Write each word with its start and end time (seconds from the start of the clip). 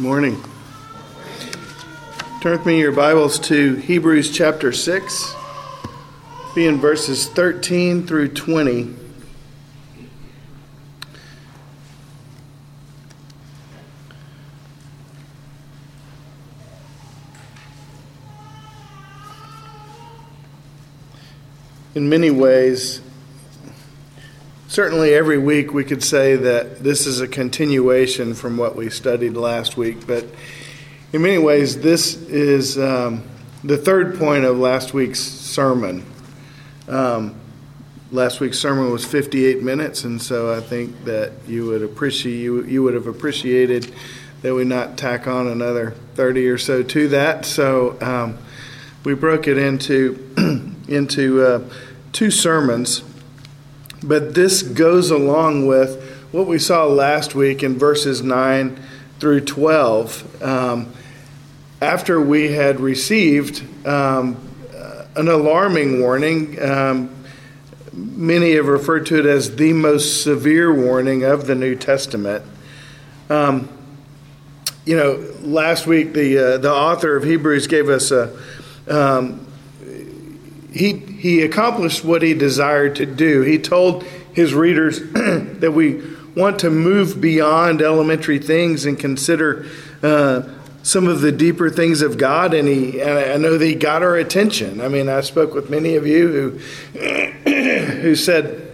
Morning. 0.00 0.42
Turn 2.40 2.52
with 2.52 2.64
me 2.64 2.80
your 2.80 2.90
Bibles 2.90 3.38
to 3.40 3.74
Hebrews 3.74 4.30
chapter 4.30 4.72
6, 4.72 5.34
being 6.54 6.78
verses 6.78 7.28
13 7.28 8.06
through 8.06 8.28
20. 8.28 8.94
In 21.94 22.08
many 22.08 22.30
ways, 22.30 23.02
certainly 24.70 25.12
every 25.12 25.36
week 25.36 25.74
we 25.74 25.82
could 25.82 26.02
say 26.02 26.36
that 26.36 26.78
this 26.78 27.04
is 27.04 27.20
a 27.20 27.26
continuation 27.26 28.32
from 28.34 28.56
what 28.56 28.76
we 28.76 28.88
studied 28.88 29.32
last 29.32 29.76
week, 29.76 30.06
but 30.06 30.24
in 31.12 31.20
many 31.22 31.38
ways, 31.38 31.80
this 31.80 32.14
is 32.28 32.78
um, 32.78 33.24
the 33.64 33.76
third 33.76 34.16
point 34.16 34.44
of 34.44 34.56
last 34.56 34.94
week's 34.94 35.18
sermon. 35.18 36.06
Um, 36.86 37.34
last 38.12 38.38
week's 38.38 38.60
sermon 38.60 38.92
was 38.92 39.04
58 39.04 39.60
minutes, 39.60 40.04
and 40.04 40.22
so 40.22 40.56
I 40.56 40.60
think 40.60 41.04
that 41.04 41.32
you 41.48 41.66
would 41.66 41.82
appreciate 41.82 42.38
you, 42.38 42.62
you 42.62 42.84
would 42.84 42.94
have 42.94 43.08
appreciated 43.08 43.92
that 44.42 44.54
we 44.54 44.62
not 44.62 44.96
tack 44.96 45.26
on 45.26 45.48
another 45.48 45.96
30 46.14 46.46
or 46.46 46.58
so 46.58 46.84
to 46.84 47.08
that. 47.08 47.44
So 47.44 47.98
um, 48.00 48.38
we 49.04 49.14
broke 49.14 49.48
it 49.48 49.58
into 49.58 50.28
into 50.88 51.42
uh, 51.44 51.64
two 52.12 52.30
sermons, 52.30 53.02
but 54.02 54.34
this 54.34 54.62
goes 54.62 55.10
along 55.10 55.66
with 55.66 56.02
what 56.32 56.46
we 56.46 56.58
saw 56.58 56.86
last 56.86 57.34
week 57.34 57.62
in 57.62 57.78
verses 57.78 58.22
9 58.22 58.78
through 59.18 59.40
12. 59.40 60.42
Um, 60.42 60.92
after 61.82 62.20
we 62.20 62.52
had 62.52 62.80
received 62.80 63.62
um, 63.86 64.36
an 65.16 65.28
alarming 65.28 66.00
warning, 66.00 66.60
um, 66.62 67.14
many 67.92 68.52
have 68.52 68.66
referred 68.66 69.06
to 69.06 69.18
it 69.18 69.26
as 69.26 69.56
the 69.56 69.72
most 69.72 70.22
severe 70.22 70.72
warning 70.72 71.24
of 71.24 71.46
the 71.46 71.54
New 71.54 71.74
Testament. 71.74 72.44
Um, 73.28 73.68
you 74.84 74.96
know, 74.96 75.24
last 75.42 75.86
week 75.86 76.14
the 76.14 76.54
uh, 76.54 76.58
the 76.58 76.72
author 76.72 77.16
of 77.16 77.24
Hebrews 77.24 77.66
gave 77.66 77.88
us 77.88 78.10
a 78.10 78.36
um, 78.88 79.46
he 80.72 80.94
he 80.94 81.42
accomplished 81.42 82.04
what 82.04 82.22
he 82.22 82.34
desired 82.34 82.96
to 82.96 83.06
do. 83.06 83.42
He 83.42 83.58
told 83.58 84.04
his 84.32 84.54
readers 84.54 85.00
that 85.12 85.72
we 85.74 86.02
want 86.36 86.60
to 86.60 86.70
move 86.70 87.20
beyond 87.20 87.82
elementary 87.82 88.38
things 88.38 88.86
and 88.86 88.98
consider 88.98 89.66
uh, 90.02 90.42
some 90.82 91.06
of 91.06 91.20
the 91.20 91.32
deeper 91.32 91.68
things 91.68 92.00
of 92.02 92.16
God, 92.16 92.54
and 92.54 92.66
he 92.66 93.00
and 93.00 93.10
I 93.10 93.36
know 93.36 93.58
that 93.58 93.64
he 93.64 93.74
got 93.74 94.02
our 94.02 94.16
attention. 94.16 94.80
I 94.80 94.88
mean, 94.88 95.08
I 95.08 95.20
spoke 95.20 95.54
with 95.54 95.70
many 95.70 95.96
of 95.96 96.06
you 96.06 96.58
who 96.94 97.00
who 98.00 98.14
said 98.14 98.72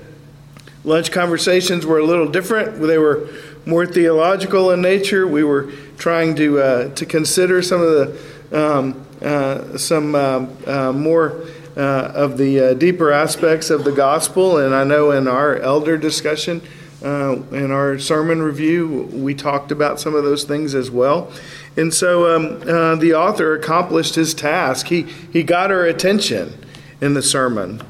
lunch 0.84 1.10
conversations 1.10 1.84
were 1.84 1.98
a 1.98 2.04
little 2.04 2.28
different. 2.28 2.80
They 2.80 2.98
were 2.98 3.28
more 3.64 3.84
theological 3.86 4.70
in 4.70 4.80
nature. 4.80 5.26
We 5.26 5.42
were 5.42 5.72
trying 5.98 6.36
to 6.36 6.60
uh, 6.60 6.94
to 6.94 7.06
consider 7.06 7.62
some 7.62 7.80
of 7.82 7.90
the 7.90 8.18
um, 8.52 9.06
uh, 9.20 9.76
some 9.76 10.14
uh, 10.14 10.46
uh 10.66 10.92
more 10.92 11.44
uh, 11.76 12.10
of 12.14 12.38
the 12.38 12.60
uh, 12.60 12.74
deeper 12.74 13.12
aspects 13.12 13.70
of 13.70 13.84
the 13.84 13.92
gospel, 13.92 14.58
and 14.58 14.74
I 14.74 14.84
know 14.84 15.10
in 15.10 15.28
our 15.28 15.56
elder 15.56 15.98
discussion. 15.98 16.62
in 17.02 17.70
our 17.70 17.98
sermon 17.98 18.40
review, 18.42 19.08
we 19.12 19.34
talked 19.34 19.70
about 19.70 20.00
some 20.00 20.14
of 20.14 20.24
those 20.24 20.44
things 20.44 20.74
as 20.74 20.90
well. 20.90 21.30
And 21.76 21.92
so 21.92 22.34
um, 22.34 22.62
uh, 22.66 22.96
the 22.96 23.12
author 23.14 23.54
accomplished 23.54 24.14
his 24.14 24.32
task. 24.32 24.86
He, 24.86 25.02
he 25.02 25.42
got 25.42 25.70
our 25.70 25.84
attention 25.84 26.64
in 27.00 27.14
the 27.14 27.22
sermon. 27.22 27.82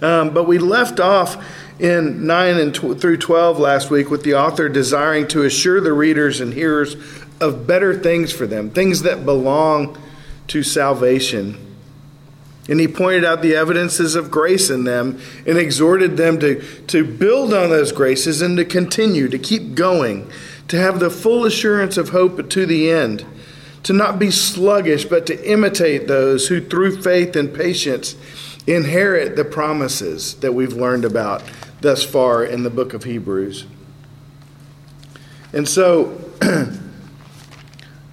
Um, 0.00 0.32
but 0.32 0.44
we 0.44 0.58
left 0.58 1.00
off 1.00 1.44
in 1.80 2.26
9 2.26 2.58
and 2.58 2.74
tw- 2.74 3.00
through 3.00 3.16
12 3.16 3.58
last 3.58 3.90
week 3.90 4.10
with 4.10 4.22
the 4.22 4.34
author 4.34 4.68
desiring 4.68 5.26
to 5.28 5.42
assure 5.42 5.80
the 5.80 5.92
readers 5.92 6.40
and 6.40 6.54
hearers 6.54 6.96
of 7.40 7.66
better 7.66 7.98
things 7.98 8.32
for 8.32 8.46
them, 8.46 8.70
things 8.70 9.02
that 9.02 9.24
belong 9.24 9.98
to 10.48 10.62
salvation. 10.62 11.73
And 12.68 12.80
he 12.80 12.88
pointed 12.88 13.24
out 13.24 13.42
the 13.42 13.54
evidences 13.54 14.14
of 14.14 14.30
grace 14.30 14.70
in 14.70 14.84
them 14.84 15.20
and 15.46 15.58
exhorted 15.58 16.16
them 16.16 16.38
to, 16.40 16.62
to 16.86 17.04
build 17.04 17.52
on 17.52 17.68
those 17.70 17.92
graces 17.92 18.40
and 18.40 18.56
to 18.56 18.64
continue, 18.64 19.28
to 19.28 19.38
keep 19.38 19.74
going, 19.74 20.30
to 20.68 20.78
have 20.78 20.98
the 20.98 21.10
full 21.10 21.44
assurance 21.44 21.98
of 21.98 22.10
hope 22.10 22.48
to 22.48 22.66
the 22.66 22.90
end, 22.90 23.26
to 23.82 23.92
not 23.92 24.18
be 24.18 24.30
sluggish, 24.30 25.04
but 25.04 25.26
to 25.26 25.50
imitate 25.50 26.08
those 26.08 26.48
who 26.48 26.60
through 26.60 27.02
faith 27.02 27.36
and 27.36 27.54
patience 27.54 28.16
inherit 28.66 29.36
the 29.36 29.44
promises 29.44 30.36
that 30.36 30.52
we've 30.52 30.72
learned 30.72 31.04
about 31.04 31.42
thus 31.82 32.02
far 32.02 32.42
in 32.42 32.62
the 32.62 32.70
book 32.70 32.94
of 32.94 33.04
Hebrews. 33.04 33.66
And 35.52 35.68
so, 35.68 36.18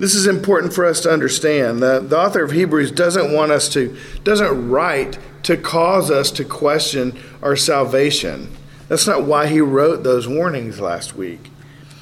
this 0.02 0.16
is 0.16 0.26
important 0.26 0.74
for 0.74 0.84
us 0.84 1.00
to 1.02 1.12
understand. 1.12 1.80
The, 1.80 2.00
the 2.00 2.18
author 2.18 2.44
of 2.44 2.50
Hebrews 2.50 2.92
doesn't 2.92 3.32
want 3.32 3.52
us 3.52 3.70
to, 3.74 3.96
doesn't 4.24 4.70
write 4.70 5.20
to 5.44 5.56
cause 5.56 6.10
us 6.10 6.32
to 6.32 6.44
question 6.44 7.20
our 7.44 7.56
salvation. 7.56 8.52
That's 8.88 9.06
not 9.06 9.26
why 9.26 9.46
he 9.46 9.62
wrote 9.62 10.02
those 10.02 10.28
warnings 10.28 10.80
last 10.80 11.16
week. 11.16 11.52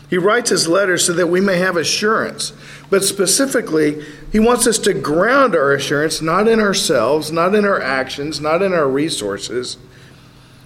He 0.10 0.18
writes 0.18 0.50
his 0.50 0.66
letters 0.66 1.06
so 1.06 1.12
that 1.12 1.28
we 1.28 1.42
may 1.42 1.58
have 1.58 1.76
assurance. 1.76 2.54
But 2.90 3.04
specifically, 3.04 4.02
he 4.32 4.40
wants 4.40 4.66
us 4.66 4.80
to 4.80 4.94
ground 4.94 5.54
our 5.54 5.74
assurance 5.74 6.22
not 6.22 6.48
in 6.48 6.62
ourselves, 6.62 7.34
not 7.34 7.54
in 7.54 7.66
our 7.66 7.82
actions, 7.82 8.40
not 8.40 8.62
in 8.62 8.72
our 8.72 8.88
resources, 8.88 9.78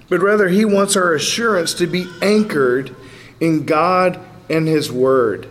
but 0.07 0.21
rather 0.21 0.49
he 0.49 0.65
wants 0.65 0.95
our 0.95 1.15
assurance 1.15 1.73
to 1.73 1.87
be 1.87 2.05
anchored 2.21 2.95
in 3.39 3.65
God 3.65 4.19
and 4.51 4.67
his 4.67 4.91
word. 4.91 5.49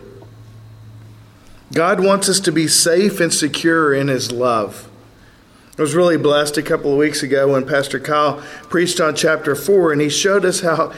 God 1.73 1.99
wants 1.99 2.29
us 2.29 2.39
to 2.41 2.51
be 2.51 2.67
safe 2.67 3.19
and 3.19 3.33
secure 3.33 3.93
in 3.93 4.07
his 4.07 4.31
love. 4.31 4.89
I 5.77 5.81
was 5.81 5.95
really 5.95 6.17
blessed 6.17 6.57
a 6.57 6.61
couple 6.61 6.91
of 6.91 6.99
weeks 6.99 7.23
ago 7.23 7.53
when 7.53 7.65
Pastor 7.65 7.99
Kyle 7.99 8.43
preached 8.69 9.01
on 9.01 9.15
chapter 9.15 9.55
4, 9.55 9.91
and 9.91 9.99
he 9.99 10.09
showed 10.09 10.45
us 10.45 10.59
how 10.59 10.93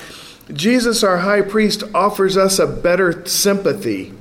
Jesus, 0.52 1.02
our 1.02 1.20
high 1.20 1.42
priest, 1.42 1.84
offers 1.94 2.36
us 2.36 2.60
a 2.60 2.68
better 2.68 3.26
sympathy. 3.26 4.12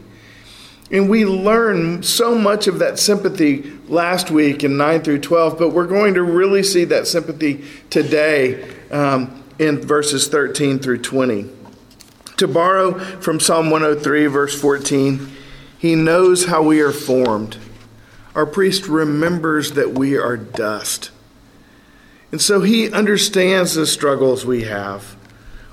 And 0.92 1.10
we 1.10 1.24
learned 1.24 2.04
so 2.04 2.36
much 2.36 2.68
of 2.68 2.78
that 2.78 3.00
sympathy 3.00 3.72
last 3.88 4.30
week 4.30 4.62
in 4.62 4.76
9 4.76 5.02
through 5.02 5.20
12, 5.22 5.58
but 5.58 5.70
we're 5.70 5.88
going 5.88 6.14
to 6.14 6.22
really 6.22 6.62
see 6.62 6.84
that 6.84 7.08
sympathy 7.08 7.64
today 7.90 8.70
um, 8.92 9.42
in 9.58 9.80
verses 9.80 10.28
13 10.28 10.78
through 10.78 10.98
20. 10.98 11.50
To 12.36 12.46
borrow 12.46 12.96
from 13.20 13.40
Psalm 13.40 13.70
103, 13.70 14.26
verse 14.26 14.60
14, 14.60 15.34
he 15.84 15.94
knows 15.94 16.46
how 16.46 16.62
we 16.62 16.80
are 16.80 16.92
formed. 16.92 17.58
Our 18.34 18.46
priest 18.46 18.88
remembers 18.88 19.72
that 19.72 19.92
we 19.92 20.16
are 20.16 20.34
dust. 20.34 21.10
And 22.32 22.40
so 22.40 22.62
he 22.62 22.90
understands 22.90 23.74
the 23.74 23.86
struggles 23.86 24.46
we 24.46 24.62
have. 24.62 25.14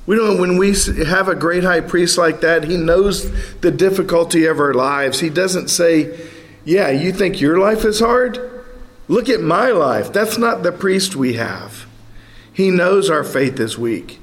We 0.06 0.18
don't, 0.18 0.42
when 0.42 0.58
we 0.58 0.76
have 1.06 1.30
a 1.30 1.34
great 1.34 1.64
high 1.64 1.80
priest 1.80 2.18
like 2.18 2.42
that, 2.42 2.66
he 2.66 2.76
knows 2.76 3.32
the 3.62 3.72
difficulty 3.72 4.44
of 4.44 4.60
our 4.60 4.74
lives. 4.74 5.22
He 5.22 5.30
doesn't 5.30 5.70
say, 5.70 6.30
Yeah, 6.66 6.90
you 6.90 7.14
think 7.14 7.40
your 7.40 7.58
life 7.58 7.86
is 7.86 8.02
hard? 8.02 8.66
Look 9.08 9.30
at 9.30 9.40
my 9.40 9.70
life. 9.70 10.12
That's 10.12 10.38
not 10.38 10.62
the 10.62 10.74
priest 10.74 11.16
we 11.16 11.36
have. 11.36 11.86
He 12.52 12.70
knows 12.70 13.10
our 13.10 13.24
faith 13.24 13.62
is 13.62 13.78
weak. 13.78 14.20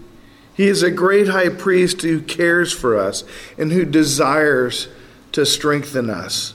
He 0.53 0.69
is 0.69 0.82
a 0.82 0.91
great 0.91 1.28
high 1.28 1.48
priest 1.48 2.03
who 2.03 2.21
cares 2.21 2.75
for 2.75 2.94
us 2.98 3.25
and 3.56 3.72
who 3.72 3.87
desires 3.87 4.88
to 5.33 5.44
strengthen 5.44 6.11
us. 6.11 6.55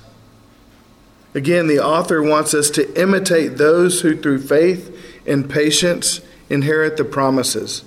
Again, 1.36 1.68
the 1.68 1.80
author 1.80 2.22
wants 2.22 2.54
us 2.54 2.70
to 2.72 3.02
imitate 3.02 3.58
those 3.58 4.02
who, 4.02 4.16
through 4.16 4.42
faith 4.42 4.96
and 5.26 5.50
patience, 5.50 6.22
inherit 6.50 6.98
the 6.98 7.06
promises. 7.06 7.84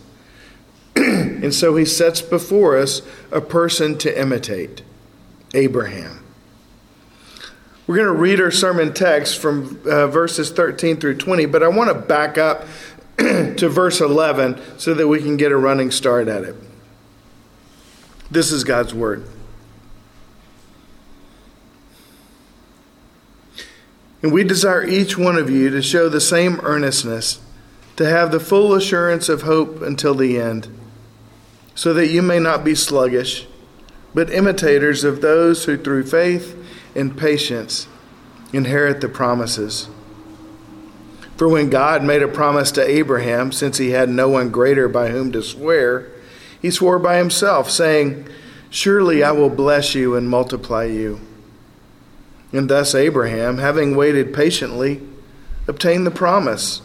and 0.96 1.54
so 1.54 1.76
he 1.76 1.84
sets 1.84 2.20
before 2.22 2.76
us 2.76 3.02
a 3.30 3.40
person 3.40 3.96
to 3.98 4.20
imitate 4.20 4.82
Abraham. 5.54 6.24
We're 7.86 7.96
going 7.96 8.08
to 8.08 8.20
read 8.20 8.40
our 8.40 8.50
sermon 8.50 8.92
text 8.92 9.38
from 9.38 9.80
uh, 9.86 10.08
verses 10.08 10.50
13 10.50 10.96
through 10.96 11.18
20, 11.18 11.46
but 11.46 11.62
I 11.62 11.68
want 11.68 11.88
to 11.88 11.94
back 11.94 12.36
up 12.36 12.66
to 13.18 13.68
verse 13.68 14.00
11 14.00 14.60
so 14.78 14.92
that 14.94 15.06
we 15.06 15.20
can 15.20 15.36
get 15.36 15.52
a 15.52 15.56
running 15.56 15.92
start 15.92 16.26
at 16.26 16.42
it. 16.42 16.56
This 18.28 18.50
is 18.50 18.64
God's 18.64 18.92
word. 18.92 19.28
And 24.22 24.32
we 24.32 24.44
desire 24.44 24.84
each 24.86 25.18
one 25.18 25.36
of 25.36 25.50
you 25.50 25.70
to 25.70 25.82
show 25.82 26.08
the 26.08 26.20
same 26.20 26.60
earnestness, 26.62 27.40
to 27.96 28.08
have 28.08 28.32
the 28.32 28.40
full 28.40 28.74
assurance 28.74 29.28
of 29.28 29.42
hope 29.42 29.82
until 29.82 30.14
the 30.14 30.38
end 30.38 30.68
so 31.76 31.92
that 31.92 32.08
you 32.08 32.22
may 32.22 32.40
not 32.40 32.64
be 32.64 32.74
sluggish, 32.74 33.46
but 34.14 34.32
imitators 34.32 35.04
of 35.04 35.20
those 35.20 35.66
who 35.66 35.76
through 35.76 36.02
faith 36.02 36.56
and 36.96 37.16
patience 37.16 37.86
inherit 38.52 39.02
the 39.02 39.08
promises. 39.08 39.88
For 41.36 41.46
when 41.46 41.68
God 41.68 42.02
made 42.02 42.22
a 42.22 42.28
promise 42.28 42.72
to 42.72 42.90
Abraham, 42.90 43.52
since 43.52 43.76
he 43.76 43.90
had 43.90 44.08
no 44.08 44.26
one 44.30 44.48
greater 44.48 44.88
by 44.88 45.10
whom 45.10 45.30
to 45.32 45.42
swear, 45.42 46.10
he 46.62 46.70
swore 46.70 46.98
by 46.98 47.18
himself, 47.18 47.70
saying, 47.70 48.26
Surely 48.70 49.22
I 49.22 49.32
will 49.32 49.50
bless 49.50 49.94
you 49.94 50.16
and 50.16 50.30
multiply 50.30 50.84
you. 50.84 51.20
And 52.56 52.70
thus 52.70 52.94
Abraham, 52.94 53.58
having 53.58 53.94
waited 53.94 54.32
patiently, 54.32 55.02
obtained 55.68 56.06
the 56.06 56.10
promise. 56.10 56.80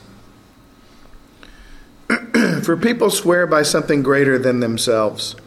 For 2.63 2.75
people 2.75 3.09
swear 3.09 3.47
by 3.47 3.63
something 3.63 4.03
greater 4.03 4.37
than 4.37 4.59
themselves. 4.59 5.37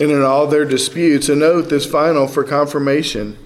And 0.00 0.10
in 0.10 0.22
all 0.22 0.46
their 0.46 0.64
disputes, 0.64 1.28
an 1.28 1.42
oath 1.42 1.70
is 1.70 1.84
final 1.84 2.26
for 2.26 2.44
confirmation. 2.44 3.36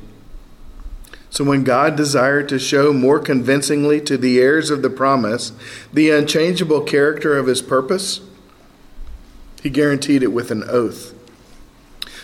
So 1.28 1.42
when 1.42 1.64
God 1.64 1.96
desired 1.96 2.48
to 2.50 2.58
show 2.60 2.92
more 2.92 3.18
convincingly 3.18 4.00
to 4.02 4.16
the 4.16 4.38
heirs 4.38 4.70
of 4.70 4.82
the 4.82 4.88
promise 4.88 5.52
the 5.92 6.10
unchangeable 6.10 6.82
character 6.82 7.36
of 7.36 7.48
his 7.48 7.60
purpose, 7.60 8.20
he 9.60 9.70
guaranteed 9.70 10.22
it 10.22 10.32
with 10.32 10.52
an 10.52 10.62
oath. 10.68 11.14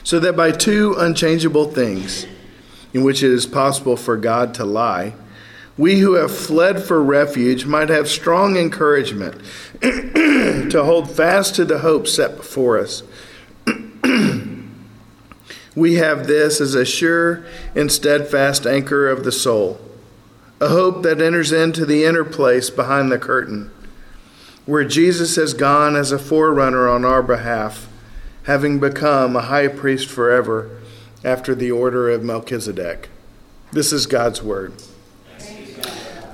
So 0.05 0.21
that 0.21 0.37
by 0.37 0.53
two 0.53 0.95
unchangeable 0.97 1.67
things, 1.67 2.27
in 2.93 3.03
which 3.03 3.23
it 3.23 3.31
is 3.31 3.47
possible 3.47 3.97
for 3.97 4.17
God 4.17 4.55
to 4.55 4.65
lie, 4.65 5.15
we 5.79 6.01
who 6.01 6.15
have 6.15 6.37
fled 6.37 6.83
for 6.83 7.03
refuge 7.03 7.65
might 7.65 7.89
have 7.89 8.09
strong 8.09 8.57
encouragement 8.57 9.41
to 9.81 10.83
hold 10.85 11.11
fast 11.11 11.55
to 11.57 11.65
the 11.65 11.79
hope 11.79 12.07
set 12.07 12.37
before 12.37 12.79
us. 12.79 13.03
we 15.75 15.95
have 15.95 16.27
this 16.27 16.61
as 16.61 16.75
a 16.75 16.85
sure 16.85 17.45
and 17.75 17.91
steadfast 17.91 18.67
anchor 18.67 19.09
of 19.09 19.25
the 19.25 19.33
soul, 19.33 19.81
a 20.61 20.69
hope 20.69 21.03
that 21.03 21.23
enters 21.23 21.53
into 21.53 21.87
the 21.87 22.05
inner 22.05 22.25
place 22.25 22.69
behind 22.69 23.11
the 23.11 23.19
curtain, 23.19 23.71
where 24.67 24.85
Jesus 24.85 25.37
has 25.37 25.55
gone 25.55 25.97
as 25.97 26.13
a 26.13 26.19
forerunner 26.19 26.87
on 26.87 27.03
our 27.07 27.23
behalf, 27.23 27.89
having 28.43 28.79
become 28.79 29.35
a 29.37 29.43
high 29.43 29.69
priest 29.69 30.09
forever 30.09 30.82
after 31.25 31.55
the 31.55 31.71
order 31.71 32.11
of 32.11 32.23
Melchizedek. 32.23 33.09
This 33.73 33.93
is 33.93 34.07
God's 34.07 34.43
word. 34.43 34.73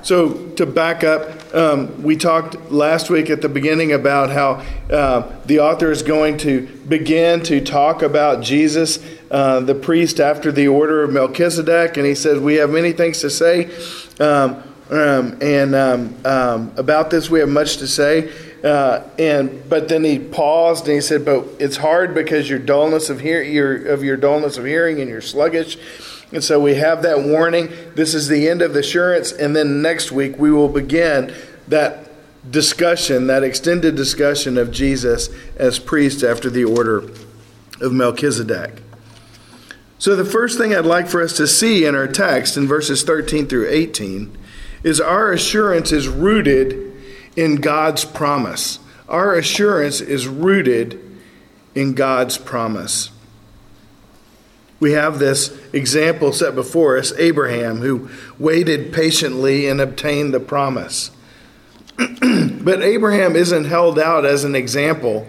So, 0.01 0.47
to 0.55 0.65
back 0.65 1.03
up, 1.03 1.53
um, 1.53 2.01
we 2.01 2.15
talked 2.15 2.71
last 2.71 3.09
week 3.09 3.29
at 3.29 3.41
the 3.41 3.49
beginning 3.49 3.91
about 3.91 4.29
how 4.29 4.65
uh, 4.89 5.31
the 5.45 5.59
author 5.59 5.91
is 5.91 6.01
going 6.03 6.37
to 6.39 6.67
begin 6.87 7.43
to 7.43 7.61
talk 7.61 8.01
about 8.01 8.41
Jesus, 8.41 8.99
uh, 9.29 9.59
the 9.59 9.75
priest 9.75 10.19
after 10.19 10.51
the 10.51 10.67
order 10.67 11.03
of 11.03 11.11
Melchizedek, 11.11 11.97
and 11.97 12.05
he 12.05 12.15
says, 12.15 12.39
We 12.39 12.55
have 12.55 12.69
many 12.69 12.93
things 12.93 13.19
to 13.21 13.29
say. 13.29 13.69
Um, 14.19 14.63
um, 14.89 15.37
and 15.41 15.75
um, 15.75 16.15
um, 16.25 16.71
about 16.77 17.11
this, 17.11 17.29
we 17.29 17.39
have 17.39 17.49
much 17.49 17.77
to 17.77 17.87
say. 17.87 18.31
Uh, 18.63 19.03
and 19.17 19.69
but 19.69 19.87
then 19.87 20.03
he 20.03 20.19
paused 20.19 20.85
and 20.85 20.95
he 20.95 21.01
said, 21.01 21.23
"But 21.23 21.45
it's 21.59 21.77
hard 21.77 22.13
because 22.13 22.49
your 22.49 22.59
dullness 22.59 23.09
of 23.09 23.21
hear 23.21 23.41
your 23.41 23.87
of 23.87 24.03
your 24.03 24.17
dullness 24.17 24.57
of 24.57 24.65
hearing 24.65 24.99
and 24.99 25.09
you're 25.09 25.21
sluggish." 25.21 25.77
And 26.31 26.43
so 26.43 26.59
we 26.59 26.75
have 26.75 27.01
that 27.03 27.23
warning. 27.23 27.69
This 27.95 28.13
is 28.13 28.27
the 28.27 28.49
end 28.49 28.61
of 28.61 28.73
the 28.73 28.79
assurance. 28.79 29.31
And 29.31 29.55
then 29.55 29.81
next 29.81 30.11
week 30.11 30.37
we 30.37 30.51
will 30.51 30.69
begin 30.69 31.33
that 31.67 32.09
discussion, 32.49 33.27
that 33.27 33.43
extended 33.43 33.95
discussion 33.95 34.57
of 34.57 34.71
Jesus 34.71 35.29
as 35.55 35.79
priest 35.79 36.23
after 36.23 36.49
the 36.49 36.65
order 36.65 37.09
of 37.81 37.91
Melchizedek. 37.91 38.81
So, 39.97 40.15
the 40.15 40.25
first 40.25 40.57
thing 40.57 40.73
I'd 40.73 40.85
like 40.85 41.07
for 41.07 41.21
us 41.21 41.35
to 41.37 41.47
see 41.47 41.85
in 41.85 41.93
our 41.93 42.07
text 42.07 42.55
in 42.55 42.67
verses 42.67 43.03
13 43.03 43.47
through 43.47 43.67
18 43.69 44.37
is 44.81 45.01
our 45.01 45.33
assurance 45.33 45.91
is 45.91 46.07
rooted 46.07 46.88
in 47.39 47.55
God's 47.55 48.05
promise. 48.05 48.79
Our 49.07 49.35
assurance 49.35 50.01
is 50.01 50.27
rooted 50.27 50.99
in 51.73 51.93
God's 51.93 52.37
promise 52.37 53.11
we 54.79 54.93
have 54.93 55.19
this 55.19 55.57
example 55.73 56.31
set 56.31 56.55
before 56.55 56.97
us 56.97 57.11
Abraham, 57.17 57.77
who 57.77 58.09
waited 58.37 58.93
patiently 58.93 59.67
and 59.67 59.81
obtained 59.81 60.33
the 60.33 60.39
promise. 60.39 61.11
but 61.97 62.81
Abraham 62.81 63.35
isn't 63.35 63.65
held 63.65 63.99
out 63.99 64.25
as 64.25 64.45
an 64.45 64.55
example, 64.55 65.27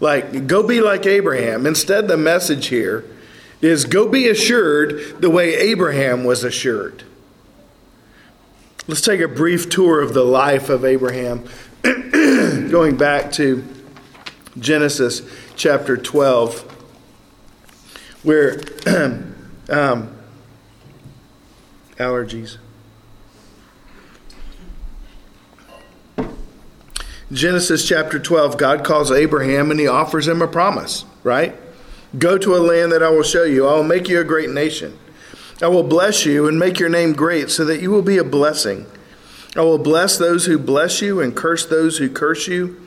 like, 0.00 0.46
go 0.46 0.66
be 0.66 0.80
like 0.80 1.06
Abraham. 1.06 1.66
Instead, 1.66 2.08
the 2.08 2.16
message 2.16 2.66
here 2.66 3.04
is 3.60 3.84
go 3.84 4.08
be 4.08 4.28
assured 4.28 5.20
the 5.20 5.30
way 5.30 5.54
Abraham 5.54 6.24
was 6.24 6.44
assured. 6.44 7.02
Let's 8.88 9.00
take 9.00 9.20
a 9.20 9.28
brief 9.28 9.68
tour 9.68 10.00
of 10.00 10.14
the 10.14 10.24
life 10.24 10.68
of 10.68 10.84
Abraham, 10.84 11.44
going 11.82 12.96
back 12.96 13.32
to 13.32 13.64
Genesis 14.58 15.22
chapter 15.56 15.96
12 15.96 16.72
where 18.26 18.60
um, 19.68 20.16
allergies. 21.96 22.58
Genesis 27.32 27.86
chapter 27.86 28.18
12, 28.18 28.56
God 28.58 28.84
calls 28.84 29.12
Abraham 29.12 29.70
and 29.70 29.78
he 29.78 29.86
offers 29.86 30.26
him 30.26 30.42
a 30.42 30.48
promise, 30.48 31.04
right? 31.22 31.54
Go 32.18 32.36
to 32.36 32.56
a 32.56 32.58
land 32.58 32.90
that 32.90 33.02
I 33.02 33.10
will 33.10 33.22
show 33.22 33.44
you. 33.44 33.68
I 33.68 33.74
will 33.74 33.84
make 33.84 34.08
you 34.08 34.20
a 34.20 34.24
great 34.24 34.50
nation. 34.50 34.98
I 35.62 35.68
will 35.68 35.82
bless 35.82 36.26
you 36.26 36.46
and 36.46 36.58
make 36.58 36.78
your 36.78 36.88
name 36.90 37.14
great 37.14 37.50
so 37.50 37.64
that 37.64 37.80
you 37.80 37.90
will 37.90 38.02
be 38.02 38.18
a 38.18 38.24
blessing. 38.24 38.86
I 39.56 39.62
will 39.62 39.78
bless 39.78 40.18
those 40.18 40.44
who 40.44 40.58
bless 40.58 41.00
you 41.00 41.20
and 41.20 41.34
curse 41.34 41.64
those 41.64 41.96
who 41.96 42.10
curse 42.10 42.46
you. 42.46 42.80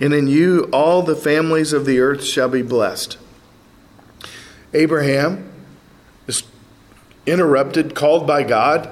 And 0.00 0.14
in 0.14 0.26
you 0.26 0.64
all 0.72 1.02
the 1.02 1.16
families 1.16 1.74
of 1.74 1.84
the 1.84 2.00
earth 2.00 2.24
shall 2.24 2.48
be 2.48 2.62
blessed. 2.62 3.18
Abraham 4.72 5.52
is 6.26 6.42
interrupted, 7.26 7.94
called 7.94 8.26
by 8.26 8.44
God, 8.44 8.88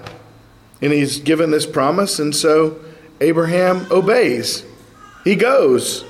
and 0.83 0.93
he's 0.93 1.19
given 1.19 1.51
this 1.51 1.65
promise, 1.65 2.19
and 2.19 2.37
so 2.37 2.79
Abraham 3.21 3.87
obeys. 3.91 4.65
He 5.25 5.35
goes. 5.35 6.05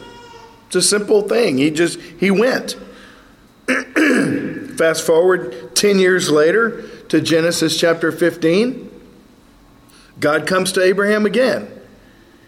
It's 0.66 0.76
a 0.76 0.82
simple 0.82 1.22
thing. 1.22 1.58
He 1.58 1.70
just 1.70 2.00
he 2.00 2.30
went. 2.30 2.76
Fast 4.76 5.06
forward 5.06 5.67
10 5.78 6.00
years 6.00 6.28
later 6.28 6.82
to 7.08 7.20
Genesis 7.20 7.78
chapter 7.78 8.10
15. 8.10 8.90
God 10.18 10.44
comes 10.44 10.72
to 10.72 10.82
Abraham 10.82 11.24
again. 11.24 11.68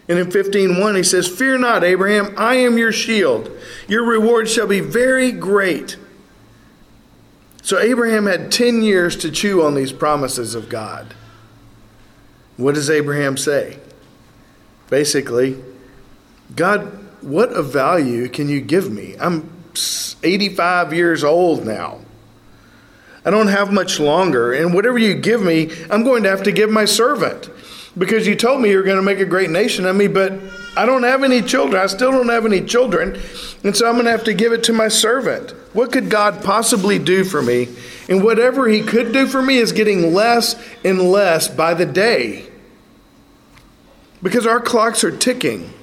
And 0.09 0.19
in 0.19 0.29
15:1 0.29 0.95
he 0.95 1.03
says, 1.03 1.29
"Fear 1.29 1.59
not, 1.59 1.85
Abraham, 1.85 2.33
I 2.35 2.55
am 2.55 2.77
your 2.77 2.91
shield. 2.91 3.49
Your 3.87 4.03
reward 4.03 4.49
shall 4.49 4.67
be 4.67 4.81
very 4.81 5.31
great." 5.31 5.95
So 7.61 7.79
Abraham 7.79 8.25
had 8.25 8.51
10 8.51 8.81
years 8.81 9.15
to 9.17 9.31
chew 9.31 9.61
on 9.61 9.75
these 9.75 9.93
promises 9.93 10.53
of 10.53 10.67
God. 10.67 11.13
What 12.57 12.75
does 12.75 12.89
Abraham 12.89 13.37
say? 13.37 13.77
Basically, 14.89 15.55
God, 16.53 16.91
what 17.21 17.53
of 17.53 17.71
value 17.71 18.27
can 18.27 18.49
you 18.49 18.59
give 18.59 18.91
me? 18.91 19.15
I'm 19.21 19.49
85 20.21 20.91
years 20.91 21.23
old 21.23 21.65
now. 21.65 21.99
I 23.23 23.29
don't 23.29 23.47
have 23.47 23.71
much 23.71 23.99
longer, 23.99 24.51
and 24.51 24.73
whatever 24.73 24.97
you 24.97 25.13
give 25.13 25.41
me, 25.41 25.71
I'm 25.89 26.03
going 26.03 26.23
to 26.23 26.29
have 26.29 26.43
to 26.43 26.51
give 26.51 26.71
my 26.71 26.85
servant. 26.85 27.49
Because 27.97 28.25
you 28.25 28.35
told 28.35 28.61
me 28.61 28.69
you're 28.69 28.83
going 28.83 28.97
to 28.97 29.03
make 29.03 29.19
a 29.19 29.25
great 29.25 29.49
nation 29.49 29.85
of 29.85 29.95
me, 29.95 30.07
but 30.07 30.33
I 30.77 30.85
don't 30.85 31.03
have 31.03 31.23
any 31.23 31.41
children. 31.41 31.81
I 31.81 31.87
still 31.87 32.11
don't 32.11 32.29
have 32.29 32.45
any 32.45 32.61
children. 32.61 33.19
And 33.63 33.75
so 33.75 33.87
I'm 33.87 33.95
going 33.95 34.05
to 34.05 34.11
have 34.11 34.23
to 34.23 34.33
give 34.33 34.53
it 34.53 34.63
to 34.65 34.73
my 34.73 34.87
servant. 34.87 35.51
What 35.73 35.91
could 35.91 36.09
God 36.09 36.43
possibly 36.43 36.99
do 36.99 37.25
for 37.25 37.41
me? 37.41 37.67
And 38.07 38.23
whatever 38.23 38.67
He 38.67 38.81
could 38.81 39.11
do 39.11 39.27
for 39.27 39.41
me 39.41 39.57
is 39.57 39.73
getting 39.73 40.13
less 40.13 40.55
and 40.85 41.01
less 41.01 41.49
by 41.49 41.73
the 41.73 41.85
day. 41.85 42.47
Because 44.23 44.47
our 44.47 44.61
clocks 44.61 45.03
are 45.03 45.15
ticking. 45.15 45.73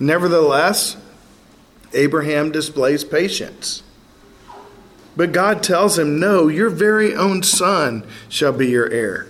Nevertheless, 0.00 0.96
Abraham 1.92 2.50
displays 2.50 3.04
patience. 3.04 3.82
But 5.16 5.32
God 5.32 5.62
tells 5.62 5.98
him, 5.98 6.20
No, 6.20 6.48
your 6.48 6.70
very 6.70 7.14
own 7.14 7.42
son 7.42 8.04
shall 8.28 8.52
be 8.52 8.68
your 8.68 8.90
heir. 8.90 9.26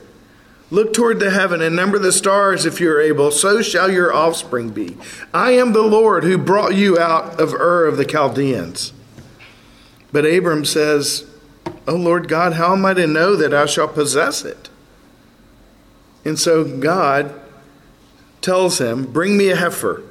Look 0.68 0.92
toward 0.92 1.20
the 1.20 1.30
heaven 1.30 1.62
and 1.62 1.76
number 1.76 1.98
the 1.98 2.10
stars 2.10 2.66
if 2.66 2.80
you 2.80 2.90
are 2.90 3.00
able, 3.00 3.30
so 3.30 3.62
shall 3.62 3.90
your 3.90 4.12
offspring 4.12 4.70
be. 4.70 4.96
I 5.32 5.52
am 5.52 5.72
the 5.72 5.82
Lord 5.82 6.24
who 6.24 6.36
brought 6.36 6.74
you 6.74 6.98
out 6.98 7.40
of 7.40 7.54
Ur 7.54 7.86
of 7.86 7.96
the 7.96 8.04
Chaldeans. 8.04 8.92
But 10.10 10.24
Abram 10.24 10.64
says, 10.64 11.24
O 11.86 11.94
Lord 11.94 12.26
God, 12.26 12.54
how 12.54 12.72
am 12.72 12.84
I 12.84 12.94
to 12.94 13.06
know 13.06 13.36
that 13.36 13.54
I 13.54 13.66
shall 13.66 13.86
possess 13.86 14.44
it? 14.44 14.68
And 16.24 16.36
so 16.36 16.64
God 16.64 17.40
tells 18.40 18.80
him, 18.80 19.04
Bring 19.12 19.36
me 19.36 19.50
a 19.50 19.56
heifer, 19.56 20.02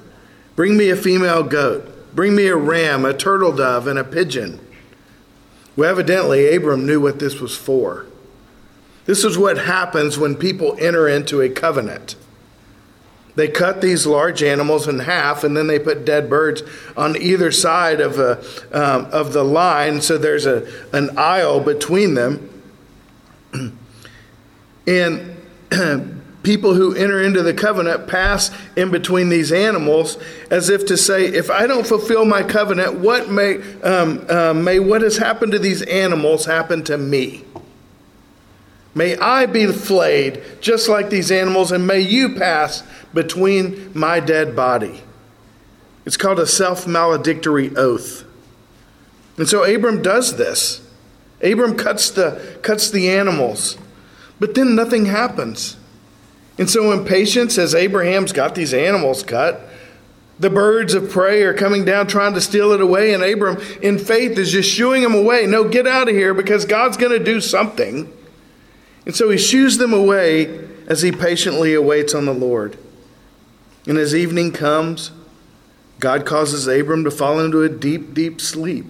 bring 0.56 0.78
me 0.78 0.90
a 0.90 0.96
female 0.96 1.44
goat, 1.44 2.16
bring 2.16 2.34
me 2.34 2.48
a 2.48 2.56
ram, 2.56 3.04
a 3.04 3.14
turtle 3.14 3.52
dove, 3.52 3.88
and 3.88 4.00
a 4.00 4.06
pigeon. 4.06 4.65
Well, 5.76 5.90
evidently, 5.90 6.56
Abram 6.56 6.86
knew 6.86 7.02
what 7.02 7.20
this 7.20 7.40
was 7.40 7.56
for. 7.56 8.06
This 9.06 9.24
is 9.24 9.38
what 9.38 9.58
happens 9.58 10.18
when 10.18 10.36
people 10.36 10.76
enter 10.80 11.08
into 11.08 11.42
a 11.42 11.50
covenant. 11.50 12.16
They 13.36 13.50
cut 13.50 13.82
these 13.82 14.06
large 14.08 14.42
animals 14.42 14.88
in 14.88 15.00
half, 15.00 15.44
and 15.44 15.56
then 15.56 15.68
they 15.68 15.78
put 15.78 16.06
dead 16.06 16.30
birds 16.30 16.64
on 16.96 17.22
either 17.22 17.52
side 17.52 18.00
of, 18.00 18.18
a, 18.18 18.40
um, 18.72 19.08
of 19.12 19.34
the 19.34 19.44
line, 19.44 20.02
so 20.02 20.18
there's 20.18 20.46
a, 20.46 20.66
an 20.94 21.18
aisle 21.18 21.60
between 21.60 22.14
them. 22.14 22.64
and 24.88 25.36
people 26.46 26.76
who 26.76 26.96
enter 26.96 27.22
into 27.22 27.44
the 27.44 27.54
covenant 27.54 28.08
pass 28.08 28.52
in 28.78 28.92
between 28.92 29.28
these 29.28 29.52
animals 29.52 30.18
as 30.50 30.70
if 30.70 30.86
to 30.86 30.96
say, 30.96 31.26
if 31.26 31.50
I 31.50 31.68
don't 31.68 31.86
fulfill 31.86 32.24
my 32.24 32.44
covenant, 32.44 33.00
what 33.00 33.30
may, 33.30 33.58
um, 33.82 34.26
uh, 34.30 34.54
may 34.54 34.80
what 34.80 35.02
has 35.02 35.18
happened 35.18 35.52
to 35.52 35.60
these 35.60 35.82
animals 35.82 36.46
happen 36.46 36.84
to 36.86 36.98
me? 36.98 37.44
May 38.94 39.18
I 39.18 39.46
be 39.48 39.66
flayed 39.68 40.42
just 40.62 40.88
like 40.88 41.10
these 41.10 41.30
animals, 41.30 41.74
and 41.74 41.86
may 41.86 42.00
you 42.00 42.36
pass 42.36 42.82
between 43.14 43.92
my 43.94 44.22
dead 44.22 44.56
body. 44.56 45.02
It's 46.06 46.16
called 46.16 46.40
a 46.40 46.48
self 46.48 46.88
maledictory 46.88 47.76
oath. 47.76 48.24
And 49.38 49.50
so 49.50 49.64
Abram 49.64 50.02
does 50.02 50.38
this. 50.38 50.82
Abram 51.44 51.76
cuts 51.76 52.10
the, 52.12 52.58
cuts 52.62 52.90
the 52.90 53.10
animals, 53.10 53.78
but 54.40 54.56
then 54.56 54.76
nothing 54.76 55.08
happens. 55.08 55.76
And 56.58 56.70
so, 56.70 56.92
in 56.92 57.06
patience, 57.06 57.58
as 57.58 57.76
Abraham's 57.76 58.32
got 58.32 58.56
these 58.56 58.74
animals 58.74 59.24
cut, 59.24 59.62
the 60.40 60.50
birds 60.50 60.94
of 60.94 61.10
prey 61.10 61.44
are 61.44 61.54
coming 61.54 61.86
down 61.86 62.08
trying 62.08 62.34
to 62.34 62.42
steal 62.42 62.72
it 62.72 62.82
away, 62.82 63.14
and 63.14 63.24
Abram, 63.24 63.58
in 63.82 63.98
faith, 63.98 64.38
is 64.38 64.52
just 64.52 64.70
shooing 64.70 65.02
them 65.02 65.16
away. 65.16 65.46
No, 65.46 65.68
get 65.68 65.88
out 65.88 66.10
of 66.10 66.16
here 66.16 66.34
because 66.34 66.66
God's 66.66 66.98
going 66.98 67.18
to 67.18 67.24
do 67.24 67.40
something. 67.40 68.12
And 69.06 69.16
so 69.16 69.30
he 69.30 69.38
shoos 69.38 69.78
them 69.78 69.94
away 69.94 70.68
as 70.88 71.02
he 71.02 71.12
patiently 71.12 71.74
awaits 71.74 72.14
on 72.14 72.26
the 72.26 72.34
Lord. 72.34 72.78
And 73.88 73.98
as 73.98 74.16
evening 74.16 74.52
comes, 74.52 75.12
God 76.00 76.26
causes 76.26 76.68
Abram 76.68 77.04
to 77.04 77.12
fall 77.12 77.40
into 77.40 77.62
a 77.62 77.70
deep, 77.70 78.14
deep 78.14 78.42
sleep. 78.42 78.86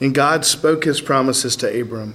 And 0.00 0.14
God 0.14 0.44
spoke 0.44 0.84
his 0.84 1.00
promises 1.00 1.54
to 1.56 1.80
Abram. 1.80 2.14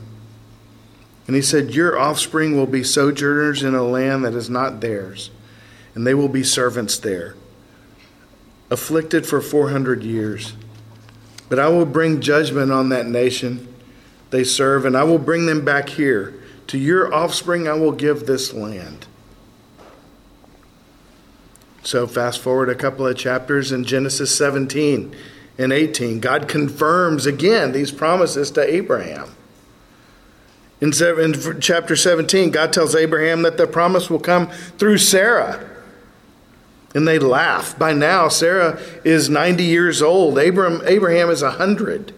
And 1.32 1.36
he 1.38 1.42
said, 1.42 1.74
Your 1.74 1.98
offspring 1.98 2.58
will 2.58 2.68
be 2.68 2.84
sojourners 2.84 3.64
in 3.64 3.74
a 3.74 3.86
land 3.86 4.26
that 4.26 4.34
is 4.34 4.50
not 4.50 4.82
theirs, 4.82 5.32
and 5.96 6.06
they 6.06 6.14
will 6.14 6.28
be 6.28 6.44
servants 6.44 6.98
there, 6.98 7.36
afflicted 8.70 9.26
for 9.26 9.40
400 9.40 10.04
years. 10.04 10.56
But 11.48 11.58
I 11.58 11.70
will 11.70 11.86
bring 11.86 12.20
judgment 12.20 12.70
on 12.70 12.90
that 12.90 13.08
nation 13.08 13.74
they 14.32 14.44
serve, 14.44 14.84
and 14.84 14.98
I 14.98 15.04
will 15.04 15.18
bring 15.18 15.46
them 15.46 15.64
back 15.64 15.88
here. 15.88 16.34
To 16.68 16.78
your 16.78 17.14
offspring 17.14 17.66
I 17.66 17.76
will 17.76 17.94
give 17.94 18.26
this 18.26 18.52
land. 18.52 19.08
So, 21.82 22.08
fast 22.08 22.42
forward 22.42 22.68
a 22.68 22.76
couple 22.76 23.08
of 23.08 23.16
chapters 23.16 23.72
in 23.72 23.86
Genesis 23.86 24.36
17 24.36 25.16
and 25.58 25.72
18. 25.72 26.20
God 26.20 26.50
confirms 26.50 27.26
again 27.26 27.72
these 27.72 27.94
promises 27.94 28.52
to 28.52 28.62
Abraham. 28.62 29.34
In, 30.82 30.92
chapter 31.62 31.96
17, 31.96 32.50
God 32.50 32.74
tells 32.74 32.96
Abraham 32.96 33.44
that 33.44 33.58
the 33.58 33.68
promise 33.68 34.10
will 34.10 34.20
come 34.20 34.48
through 34.80 34.98
Sarah. 34.98 35.68
And 36.96 37.08
they 37.08 37.20
laugh. 37.20 37.78
By 37.78 37.94
now, 37.94 38.28
Sarah 38.28 38.82
is 39.06 39.30
90 39.30 39.64
years 39.64 40.02
old. 40.02 40.38
Abraham, 40.38 40.82
Abraham 40.86 41.30
is 41.30 41.44
100. 41.44 42.14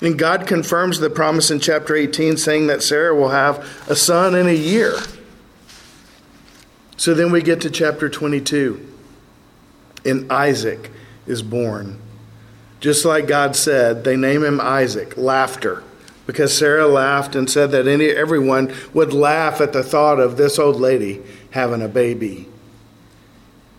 And 0.00 0.18
God 0.18 0.48
confirms 0.48 0.98
the 0.98 1.10
promise 1.10 1.50
in 1.50 1.60
chapter 1.60 1.94
18, 1.94 2.36
saying 2.36 2.66
that 2.66 2.82
Sarah 2.82 3.14
will 3.14 3.28
have 3.28 3.58
a 3.88 3.94
son 3.94 4.34
in 4.34 4.48
a 4.48 4.52
year. 4.52 4.94
So 6.96 7.14
then 7.14 7.30
we 7.30 7.42
get 7.42 7.60
to 7.62 7.70
chapter 7.70 8.08
22, 8.08 8.84
and 10.04 10.30
Isaac 10.30 10.90
is 11.26 11.42
born. 11.42 12.00
Just 12.80 13.04
like 13.04 13.26
God 13.28 13.54
said, 13.54 14.04
they 14.04 14.16
name 14.16 14.42
him 14.42 14.60
Isaac, 14.60 15.16
laughter, 15.16 15.84
because 16.26 16.56
Sarah 16.56 16.86
laughed 16.86 17.34
and 17.34 17.50
said 17.50 17.70
that 17.72 17.86
any, 17.86 18.06
everyone 18.06 18.72
would 18.94 19.12
laugh 19.12 19.60
at 19.60 19.72
the 19.72 19.82
thought 19.82 20.20
of 20.20 20.36
this 20.36 20.58
old 20.58 20.80
lady 20.80 21.22
having 21.50 21.82
a 21.82 21.88
baby. 21.88 22.48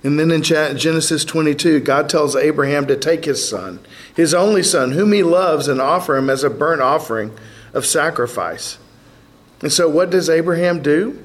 And 0.03 0.19
then 0.19 0.31
in 0.31 0.43
Genesis 0.43 1.23
22, 1.23 1.79
God 1.79 2.09
tells 2.09 2.35
Abraham 2.35 2.85
to 2.87 2.97
take 2.97 3.23
his 3.23 3.47
son, 3.47 3.79
his 4.13 4.33
only 4.33 4.61
son, 4.61 4.91
whom 4.91 5.13
he 5.13 5.23
loves, 5.23 5.69
and 5.69 5.79
offer 5.79 6.17
him 6.17 6.29
as 6.29 6.43
a 6.43 6.49
burnt 6.49 6.81
offering 6.81 7.31
of 7.73 7.85
sacrifice. 7.85 8.77
And 9.61 9.71
so, 9.71 9.87
what 9.87 10.09
does 10.09 10.29
Abraham 10.29 10.81
do? 10.81 11.17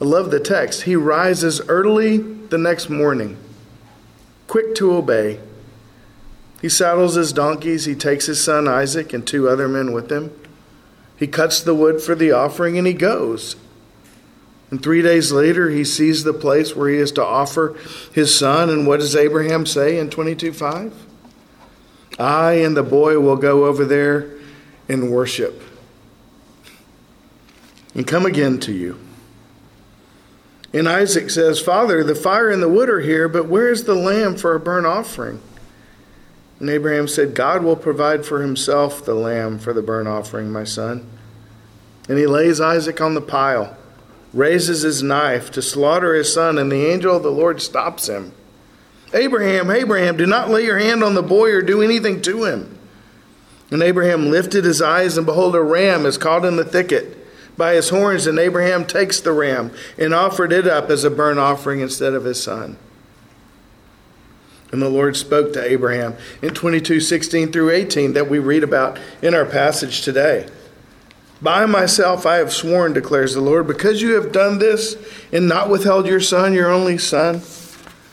I 0.00 0.04
love 0.04 0.32
the 0.32 0.40
text. 0.40 0.82
He 0.82 0.96
rises 0.96 1.60
early 1.68 2.18
the 2.18 2.58
next 2.58 2.90
morning, 2.90 3.36
quick 4.48 4.74
to 4.76 4.92
obey. 4.92 5.38
He 6.62 6.68
saddles 6.68 7.16
his 7.16 7.32
donkeys. 7.32 7.84
He 7.84 7.96
takes 7.96 8.26
his 8.26 8.42
son 8.42 8.68
Isaac 8.68 9.12
and 9.12 9.26
two 9.26 9.48
other 9.48 9.68
men 9.68 9.92
with 9.92 10.10
him. 10.10 10.30
He 11.16 11.26
cuts 11.26 11.60
the 11.60 11.74
wood 11.74 12.00
for 12.00 12.14
the 12.14 12.30
offering 12.30 12.78
and 12.78 12.86
he 12.86 12.94
goes. 12.94 13.56
And 14.70 14.82
three 14.82 15.02
days 15.02 15.32
later, 15.32 15.68
he 15.68 15.84
sees 15.84 16.24
the 16.24 16.32
place 16.32 16.74
where 16.74 16.88
he 16.88 16.96
is 16.96 17.12
to 17.12 17.24
offer 17.24 17.76
his 18.12 18.34
son. 18.34 18.70
And 18.70 18.86
what 18.86 19.00
does 19.00 19.14
Abraham 19.14 19.66
say 19.66 19.98
in 19.98 20.08
22 20.08 20.52
5? 20.52 20.94
I 22.18 22.52
and 22.54 22.76
the 22.76 22.82
boy 22.82 23.18
will 23.18 23.36
go 23.36 23.66
over 23.66 23.84
there 23.84 24.30
and 24.88 25.10
worship 25.10 25.62
and 27.94 28.06
come 28.06 28.24
again 28.24 28.58
to 28.60 28.72
you. 28.72 28.98
And 30.72 30.88
Isaac 30.88 31.28
says, 31.28 31.60
Father, 31.60 32.02
the 32.02 32.14
fire 32.14 32.50
and 32.50 32.62
the 32.62 32.68
wood 32.68 32.88
are 32.88 33.00
here, 33.00 33.28
but 33.28 33.46
where 33.46 33.68
is 33.68 33.84
the 33.84 33.94
lamb 33.94 34.36
for 34.36 34.54
a 34.54 34.60
burnt 34.60 34.86
offering? 34.86 35.40
And 36.62 36.70
Abraham 36.70 37.08
said, 37.08 37.34
God 37.34 37.62
will 37.62 37.76
provide 37.76 38.24
for 38.24 38.40
himself 38.40 39.04
the 39.04 39.14
lamb 39.14 39.58
for 39.58 39.74
the 39.74 39.82
burnt 39.82 40.08
offering, 40.08 40.50
my 40.50 40.64
son. 40.64 41.06
And 42.08 42.16
he 42.16 42.26
lays 42.26 42.58
Isaac 42.60 43.02
on 43.02 43.12
the 43.12 43.20
pile 43.20 43.76
raises 44.32 44.82
his 44.82 45.02
knife 45.02 45.50
to 45.50 45.62
slaughter 45.62 46.14
his 46.14 46.32
son, 46.32 46.58
and 46.58 46.70
the 46.70 46.86
angel 46.86 47.16
of 47.16 47.22
the 47.22 47.30
Lord 47.30 47.60
stops 47.60 48.08
him. 48.08 48.32
Abraham, 49.14 49.70
Abraham, 49.70 50.16
do 50.16 50.26
not 50.26 50.48
lay 50.48 50.64
your 50.64 50.78
hand 50.78 51.04
on 51.04 51.14
the 51.14 51.22
boy 51.22 51.50
or 51.50 51.60
do 51.60 51.82
anything 51.82 52.22
to 52.22 52.44
him. 52.44 52.78
And 53.70 53.82
Abraham 53.82 54.30
lifted 54.30 54.64
his 54.64 54.80
eyes, 54.80 55.16
and 55.16 55.26
behold, 55.26 55.54
a 55.54 55.60
ram 55.60 56.06
is 56.06 56.16
caught 56.16 56.44
in 56.44 56.56
the 56.56 56.64
thicket 56.64 57.18
by 57.56 57.74
his 57.74 57.90
horns. 57.90 58.26
And 58.26 58.38
Abraham 58.38 58.86
takes 58.86 59.20
the 59.20 59.32
ram 59.32 59.70
and 59.98 60.14
offered 60.14 60.52
it 60.52 60.66
up 60.66 60.88
as 60.88 61.04
a 61.04 61.10
burnt 61.10 61.38
offering 61.38 61.80
instead 61.80 62.14
of 62.14 62.24
his 62.24 62.42
son. 62.42 62.78
And 64.72 64.80
the 64.80 64.88
Lord 64.88 65.16
spoke 65.16 65.52
to 65.52 65.62
Abraham 65.62 66.16
in 66.40 66.54
22 66.54 67.00
16 67.00 67.52
through 67.52 67.70
18 67.70 68.14
that 68.14 68.28
we 68.28 68.38
read 68.38 68.64
about 68.64 68.98
in 69.20 69.34
our 69.34 69.44
passage 69.44 70.02
today. 70.02 70.48
By 71.42 71.66
myself 71.66 72.24
I 72.24 72.36
have 72.36 72.52
sworn, 72.52 72.92
declares 72.92 73.34
the 73.34 73.40
Lord, 73.40 73.66
because 73.66 74.00
you 74.00 74.14
have 74.14 74.32
done 74.32 74.58
this 74.58 74.96
and 75.32 75.48
not 75.48 75.68
withheld 75.68 76.06
your 76.06 76.20
son, 76.20 76.54
your 76.54 76.70
only 76.70 76.98
son. 76.98 77.42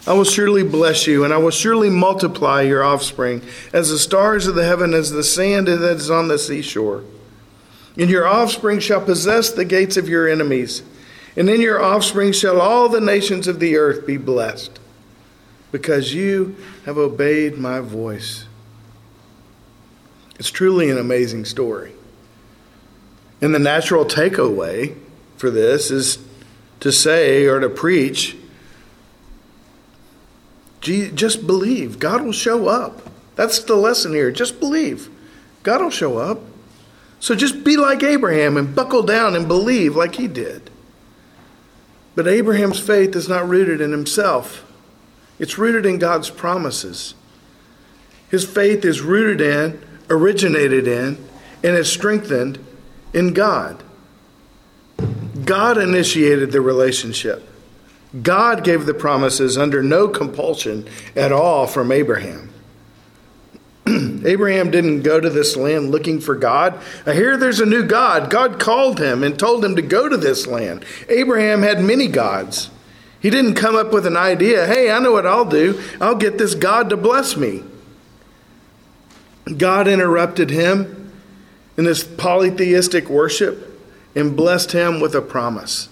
I 0.08 0.14
will 0.14 0.24
surely 0.24 0.64
bless 0.64 1.06
you, 1.06 1.24
and 1.24 1.32
I 1.32 1.38
will 1.38 1.52
surely 1.52 1.90
multiply 1.90 2.62
your 2.62 2.84
offspring 2.84 3.44
as 3.72 3.92
the 3.92 4.00
stars 4.00 4.48
of 4.48 4.56
the 4.56 4.66
heaven, 4.66 4.96
as 4.96 5.12
the 5.12 5.24
sand 5.24 5.68
that 5.68 5.82
is 5.84 6.10
on 6.10 6.28
the 6.28 6.40
seashore. 6.40 7.04
And 7.96 8.10
your 8.10 8.26
offspring 8.26 8.80
shall 8.80 9.02
possess 9.02 9.52
the 9.52 9.66
gates 9.66 9.98
of 9.98 10.10
your 10.10 10.28
enemies, 10.28 10.82
and 11.36 11.48
in 11.50 11.62
your 11.62 11.82
offspring 11.82 12.32
shall 12.32 12.60
all 12.60 12.90
the 12.90 13.02
nations 13.02 13.48
of 13.48 13.60
the 13.60 13.78
earth 13.78 14.08
be 14.08 14.18
blessed, 14.18 14.79
because 15.72 16.14
you 16.14 16.56
have 16.86 16.98
obeyed 16.98 17.58
my 17.58 17.80
voice. 17.80 18.46
It's 20.40 20.50
truly 20.52 20.90
an 20.90 20.98
amazing 20.98 21.46
story. 21.46 21.94
And 23.42 23.54
the 23.54 23.60
natural 23.60 24.06
takeaway 24.06 24.98
for 25.38 25.50
this 25.50 25.92
is 25.92 26.20
to 26.80 26.92
say 26.92 27.46
or 27.46 27.60
to 27.60 27.70
preach 27.70 28.36
just 30.82 31.46
believe. 31.46 32.00
God 32.00 32.24
will 32.24 32.32
show 32.32 32.68
up. 32.68 33.02
That's 33.36 33.60
the 33.60 33.76
lesson 33.76 34.14
here. 34.14 34.32
Just 34.32 34.60
believe. 34.60 35.10
God 35.64 35.82
will 35.82 35.90
show 35.90 36.18
up. 36.18 36.40
So 37.20 37.36
just 37.36 37.64
be 37.64 37.76
like 37.76 38.02
Abraham 38.02 38.58
and 38.58 38.74
buckle 38.74 39.04
down 39.04 39.36
and 39.36 39.48
believe 39.48 39.96
like 39.96 40.16
he 40.16 40.28
did. 40.28 40.70
But 42.16 42.28
Abraham's 42.28 42.80
faith 42.80 43.16
is 43.16 43.30
not 43.30 43.48
rooted 43.48 43.82
in 43.82 43.92
himself, 43.92 44.66
it's 45.40 45.58
rooted 45.58 45.86
in 45.86 45.98
God's 45.98 46.30
promises. 46.30 47.16
His 48.30 48.46
faith 48.46 48.86
is 48.86 49.02
rooted 49.02 49.42
in, 49.42 49.82
originated 50.10 50.88
in, 50.88 51.18
and 51.64 51.76
is 51.76 51.92
strengthened 51.92 52.64
in 53.14 53.34
God. 53.34 53.82
God 55.46 55.78
initiated 55.78 56.52
the 56.52 56.62
relationship. 56.62 57.48
God 58.22 58.64
gave 58.64 58.86
the 58.86 58.94
promises 58.94 59.58
under 59.58 59.82
no 59.82 60.08
compulsion 60.08 60.88
at 61.16 61.32
all 61.32 61.68
from 61.68 61.92
Abraham. 61.92 62.52
Abraham 64.26 64.72
didn't 64.72 65.02
go 65.02 65.20
to 65.20 65.30
this 65.30 65.56
land 65.56 65.92
looking 65.92 66.20
for 66.20 66.36
God. 66.36 66.80
I 67.06 67.14
hear 67.14 67.38
there's 67.38 67.60
a 67.60 67.66
new 67.66 67.84
God. 67.84 68.30
God 68.30 68.60
called 68.60 69.00
him 69.00 69.24
and 69.24 69.38
told 69.38 69.64
him 69.64 69.76
to 69.76 69.82
go 69.82 70.10
to 70.10 70.18
this 70.18 70.48
land. 70.48 70.86
Abraham 71.08 71.62
had 71.62 71.82
many 71.82 72.08
gods. 72.08 72.70
He 73.22 73.30
didn't 73.30 73.56
come 73.56 73.76
up 73.76 73.92
with 73.92 74.06
an 74.06 74.18
idea 74.18 74.66
hey, 74.66 74.92
I 74.92 75.00
know 75.00 75.12
what 75.12 75.26
I'll 75.26 75.46
do. 75.46 75.82
I'll 76.00 76.16
get 76.16 76.38
this 76.38 76.56
God 76.56 76.90
to 76.90 76.98
bless 76.98 77.36
me. 77.36 77.64
God 79.58 79.88
interrupted 79.88 80.50
him 80.50 81.12
in 81.78 81.86
this 81.86 82.04
polytheistic 82.04 83.10
worship 83.10 83.66
and 84.16 84.36
blessed 84.36 84.72
him 84.72 85.00
with 85.00 85.16
a 85.16 85.22
promise. 85.22 85.90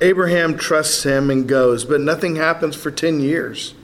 Abraham 0.00 0.56
trusts 0.56 1.02
him 1.02 1.30
and 1.30 1.46
goes, 1.46 1.84
but 1.84 2.00
nothing 2.00 2.36
happens 2.36 2.74
for 2.74 2.90
10 2.90 3.20
years. 3.20 3.74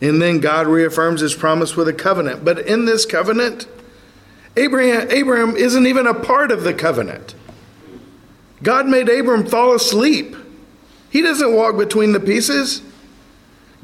And 0.00 0.20
then 0.20 0.40
God 0.40 0.66
reaffirms 0.66 1.20
his 1.20 1.34
promise 1.34 1.76
with 1.76 1.88
a 1.88 1.92
covenant. 1.92 2.44
But 2.44 2.58
in 2.60 2.84
this 2.84 3.06
covenant, 3.06 3.66
Abraham, 4.56 5.08
Abraham 5.10 5.56
isn't 5.56 5.86
even 5.86 6.06
a 6.06 6.14
part 6.14 6.50
of 6.50 6.62
the 6.62 6.74
covenant. 6.74 7.34
God 8.62 8.86
made 8.86 9.08
Abram 9.08 9.46
fall 9.46 9.74
asleep. 9.74 10.36
He 11.10 11.22
doesn't 11.22 11.54
walk 11.54 11.76
between 11.76 12.12
the 12.12 12.20
pieces. 12.20 12.82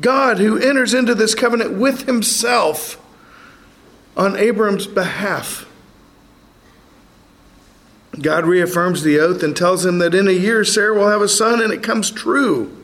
God, 0.00 0.38
who 0.38 0.58
enters 0.58 0.94
into 0.94 1.14
this 1.14 1.34
covenant 1.34 1.72
with 1.72 2.06
himself 2.06 3.02
on 4.16 4.36
Abram's 4.36 4.86
behalf. 4.86 5.66
God 8.20 8.46
reaffirms 8.46 9.02
the 9.02 9.18
oath 9.18 9.42
and 9.42 9.54
tells 9.54 9.84
him 9.84 9.98
that 9.98 10.14
in 10.14 10.28
a 10.28 10.32
year 10.32 10.64
Sarah 10.64 10.94
will 10.94 11.08
have 11.08 11.20
a 11.20 11.28
son, 11.28 11.60
and 11.60 11.72
it 11.72 11.82
comes 11.82 12.10
true. 12.10 12.74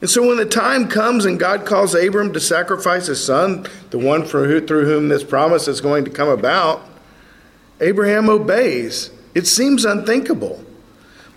And 0.00 0.08
so 0.08 0.26
when 0.26 0.38
the 0.38 0.46
time 0.46 0.88
comes 0.88 1.24
and 1.24 1.38
God 1.38 1.66
calls 1.66 1.94
Abram 1.94 2.32
to 2.32 2.40
sacrifice 2.40 3.06
his 3.06 3.24
son, 3.24 3.66
the 3.90 3.98
one 3.98 4.22
who, 4.22 4.66
through 4.66 4.86
whom 4.86 5.08
this 5.08 5.24
promise 5.24 5.68
is 5.68 5.80
going 5.80 6.04
to 6.06 6.10
come 6.10 6.28
about, 6.28 6.82
Abraham 7.80 8.28
obeys. 8.28 9.10
It 9.34 9.46
seems 9.46 9.84
unthinkable. 9.84 10.64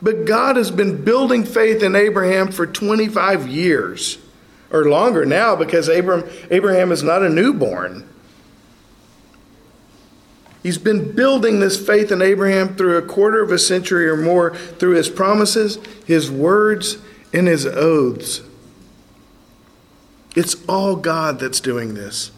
But 0.03 0.25
God 0.25 0.57
has 0.57 0.69
been 0.69 1.05
building 1.05 1.45
faith 1.45 1.81
in 1.81 1.95
Abraham 1.95 2.51
for 2.51 2.67
25 2.67 3.47
years 3.47 4.17
or 4.69 4.89
longer 4.89 5.25
now 5.25 5.55
because 5.55 5.87
Abraham, 5.87 6.29
Abraham 6.51 6.91
is 6.91 7.01
not 7.01 7.23
a 7.23 7.29
newborn. 7.29 8.07
He's 10.61 10.77
been 10.77 11.13
building 11.15 11.61
this 11.61 11.83
faith 11.83 12.11
in 12.11 12.21
Abraham 12.21 12.75
through 12.75 12.97
a 12.97 13.01
quarter 13.01 13.41
of 13.41 13.51
a 13.53 13.57
century 13.57 14.09
or 14.09 14.17
more 14.17 14.53
through 14.53 14.95
his 14.95 15.09
promises, 15.09 15.79
his 16.05 16.29
words, 16.29 16.97
and 17.31 17.47
his 17.47 17.65
oaths. 17.65 18.41
It's 20.35 20.57
all 20.67 20.97
God 20.97 21.39
that's 21.39 21.61
doing 21.61 21.93
this. 21.93 22.31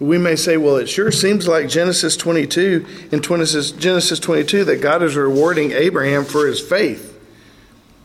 We 0.00 0.18
may 0.18 0.36
say, 0.36 0.56
well, 0.56 0.76
it 0.76 0.88
sure 0.88 1.12
seems 1.12 1.46
like 1.46 1.68
Genesis 1.68 2.16
22 2.16 2.84
in 3.12 3.22
Genesis 3.22 3.70
Genesis 3.70 4.18
22 4.18 4.64
that 4.64 4.80
God 4.82 5.02
is 5.02 5.16
rewarding 5.16 5.72
Abraham 5.72 6.24
for 6.24 6.46
his 6.46 6.60
faith. 6.60 7.12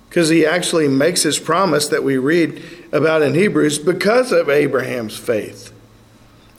Because 0.07 0.29
he 0.29 0.45
actually 0.45 0.87
makes 0.87 1.23
his 1.23 1.39
promise 1.39 1.87
that 1.87 2.03
we 2.03 2.17
read 2.17 2.63
about 2.91 3.21
in 3.21 3.35
Hebrews 3.35 3.79
because 3.79 4.31
of 4.31 4.49
Abraham's 4.49 5.17
faith. 5.17 5.71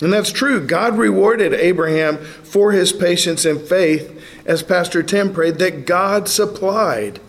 And 0.01 0.13
that's 0.13 0.33
true. 0.33 0.67
God 0.67 0.97
rewarded 0.97 1.53
Abraham 1.53 2.19
for 2.19 2.73
his 2.73 2.93
patience 2.93 3.45
and 3.45 3.61
faith, 3.61 4.23
as 4.47 4.63
Pastor 4.63 5.03
Tim 5.03 5.33
prayed, 5.33 5.59
that 5.59 5.85
God 5.85 6.29
supplied. 6.29 7.21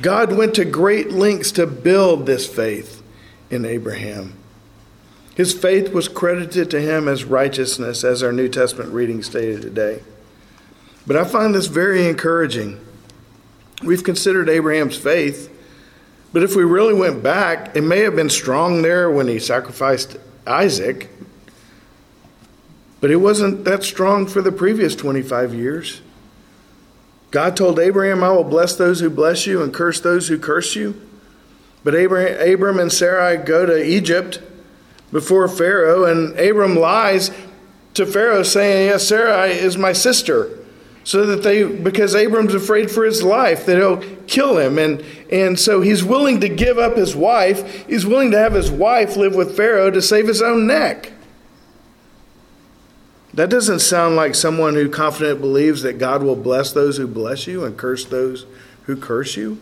God 0.00 0.36
went 0.36 0.54
to 0.54 0.64
great 0.64 1.10
lengths 1.10 1.50
to 1.52 1.66
build 1.66 2.26
this 2.26 2.46
faith 2.46 3.02
in 3.50 3.64
Abraham. 3.64 4.34
His 5.34 5.52
faith 5.52 5.92
was 5.92 6.08
credited 6.08 6.70
to 6.70 6.80
him 6.80 7.08
as 7.08 7.24
righteousness, 7.24 8.04
as 8.04 8.22
our 8.22 8.32
New 8.32 8.48
Testament 8.48 8.92
reading 8.92 9.22
stated 9.22 9.62
today. 9.62 10.00
But 11.06 11.16
I 11.16 11.24
find 11.24 11.54
this 11.54 11.66
very 11.66 12.08
encouraging. 12.08 12.80
We've 13.82 14.04
considered 14.04 14.48
Abraham's 14.48 14.96
faith, 14.96 15.50
but 16.32 16.42
if 16.42 16.54
we 16.54 16.62
really 16.62 16.94
went 16.94 17.22
back, 17.22 17.76
it 17.76 17.82
may 17.82 18.00
have 18.00 18.16
been 18.16 18.30
strong 18.30 18.82
there 18.82 19.10
when 19.10 19.28
he 19.28 19.38
sacrificed 19.38 20.16
Isaac, 20.46 21.10
but 23.00 23.10
it 23.10 23.16
wasn't 23.16 23.64
that 23.64 23.82
strong 23.82 24.26
for 24.26 24.40
the 24.40 24.52
previous 24.52 24.94
25 24.96 25.52
years. 25.52 26.00
God 27.32 27.56
told 27.56 27.80
Abraham, 27.80 28.22
I 28.22 28.30
will 28.30 28.44
bless 28.44 28.76
those 28.76 29.00
who 29.00 29.10
bless 29.10 29.46
you 29.46 29.62
and 29.62 29.74
curse 29.74 30.00
those 30.00 30.28
who 30.28 30.38
curse 30.38 30.76
you. 30.76 31.00
But 31.82 31.94
Abraham, 31.94 32.54
Abram 32.54 32.78
and 32.78 32.92
Sarai 32.92 33.36
go 33.36 33.66
to 33.66 33.84
Egypt 33.84 34.40
before 35.14 35.46
Pharaoh, 35.46 36.06
and 36.06 36.36
Abram 36.40 36.74
lies 36.74 37.30
to 37.94 38.04
Pharaoh, 38.04 38.42
saying, 38.42 38.88
Yes, 38.88 39.06
Sarah 39.06 39.46
is 39.46 39.78
my 39.78 39.92
sister. 39.92 40.58
So 41.04 41.24
that 41.26 41.44
they, 41.44 41.62
because 41.62 42.16
Abram's 42.16 42.52
afraid 42.52 42.90
for 42.90 43.04
his 43.04 43.22
life, 43.22 43.64
that 43.66 43.76
he'll 43.76 44.02
kill 44.26 44.58
him. 44.58 44.76
And, 44.76 45.04
and 45.30 45.56
so 45.56 45.82
he's 45.82 46.02
willing 46.02 46.40
to 46.40 46.48
give 46.48 46.78
up 46.78 46.96
his 46.96 47.14
wife. 47.14 47.86
He's 47.86 48.04
willing 48.04 48.32
to 48.32 48.38
have 48.38 48.54
his 48.54 48.72
wife 48.72 49.14
live 49.14 49.36
with 49.36 49.56
Pharaoh 49.56 49.90
to 49.92 50.02
save 50.02 50.26
his 50.26 50.42
own 50.42 50.66
neck. 50.66 51.12
That 53.34 53.50
doesn't 53.50 53.80
sound 53.80 54.16
like 54.16 54.34
someone 54.34 54.74
who 54.74 54.88
confidently 54.88 55.40
believes 55.40 55.82
that 55.82 55.98
God 55.98 56.24
will 56.24 56.34
bless 56.34 56.72
those 56.72 56.96
who 56.96 57.06
bless 57.06 57.46
you 57.46 57.64
and 57.64 57.76
curse 57.76 58.04
those 58.04 58.46
who 58.86 58.96
curse 58.96 59.36
you. 59.36 59.60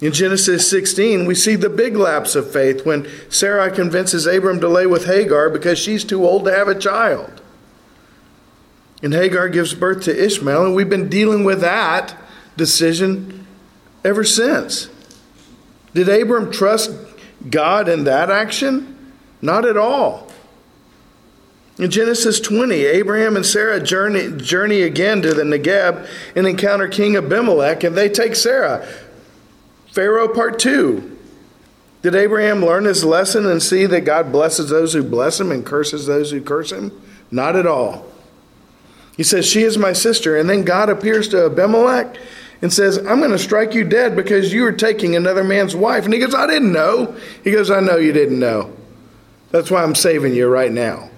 In 0.00 0.12
Genesis 0.12 0.68
16, 0.70 1.26
we 1.26 1.34
see 1.34 1.56
the 1.56 1.68
big 1.68 1.94
lapse 1.94 2.34
of 2.34 2.50
faith 2.50 2.86
when 2.86 3.06
Sarai 3.28 3.70
convinces 3.70 4.26
Abram 4.26 4.60
to 4.60 4.68
lay 4.68 4.86
with 4.86 5.04
Hagar 5.04 5.50
because 5.50 5.78
she's 5.78 6.04
too 6.04 6.24
old 6.24 6.46
to 6.46 6.52
have 6.52 6.68
a 6.68 6.78
child. 6.78 7.42
And 9.02 9.12
Hagar 9.12 9.48
gives 9.50 9.74
birth 9.74 10.02
to 10.04 10.24
Ishmael, 10.24 10.66
and 10.66 10.74
we've 10.74 10.88
been 10.88 11.08
dealing 11.08 11.44
with 11.44 11.60
that 11.60 12.16
decision 12.56 13.46
ever 14.02 14.24
since. 14.24 14.88
Did 15.94 16.08
Abram 16.08 16.50
trust 16.50 16.92
God 17.48 17.88
in 17.88 18.04
that 18.04 18.30
action? 18.30 19.12
Not 19.42 19.66
at 19.66 19.76
all. 19.76 20.30
In 21.78 21.90
Genesis 21.90 22.40
20, 22.40 22.74
Abraham 22.74 23.36
and 23.36 23.44
Sarah 23.44 23.80
journey, 23.82 24.36
journey 24.36 24.82
again 24.82 25.22
to 25.22 25.32
the 25.32 25.42
Negeb 25.42 26.06
and 26.36 26.46
encounter 26.46 26.88
King 26.88 27.16
Abimelech, 27.16 27.84
and 27.84 27.96
they 27.96 28.08
take 28.08 28.36
Sarah. 28.36 28.86
Pharaoh 29.92 30.28
part 30.28 30.58
2. 30.58 31.18
Did 32.02 32.14
Abraham 32.14 32.64
learn 32.64 32.84
his 32.84 33.04
lesson 33.04 33.46
and 33.46 33.62
see 33.62 33.86
that 33.86 34.02
God 34.02 34.32
blesses 34.32 34.70
those 34.70 34.94
who 34.94 35.02
bless 35.02 35.38
him 35.38 35.52
and 35.52 35.66
curses 35.66 36.06
those 36.06 36.30
who 36.30 36.40
curse 36.40 36.72
him? 36.72 36.98
Not 37.30 37.56
at 37.56 37.66
all. 37.66 38.06
He 39.16 39.22
says, 39.22 39.46
She 39.46 39.62
is 39.62 39.76
my 39.76 39.92
sister. 39.92 40.36
And 40.36 40.48
then 40.48 40.64
God 40.64 40.88
appears 40.88 41.28
to 41.28 41.46
Abimelech 41.46 42.16
and 42.62 42.72
says, 42.72 42.98
I'm 42.98 43.18
going 43.18 43.30
to 43.32 43.38
strike 43.38 43.74
you 43.74 43.84
dead 43.84 44.16
because 44.16 44.52
you 44.52 44.64
are 44.64 44.72
taking 44.72 45.14
another 45.14 45.44
man's 45.44 45.76
wife. 45.76 46.04
And 46.04 46.14
he 46.14 46.20
goes, 46.20 46.34
I 46.34 46.46
didn't 46.46 46.72
know. 46.72 47.16
He 47.44 47.50
goes, 47.50 47.70
I 47.70 47.80
know 47.80 47.96
you 47.96 48.12
didn't 48.12 48.38
know. 48.38 48.74
That's 49.50 49.70
why 49.70 49.82
I'm 49.82 49.94
saving 49.94 50.34
you 50.34 50.48
right 50.48 50.72
now. 50.72 51.10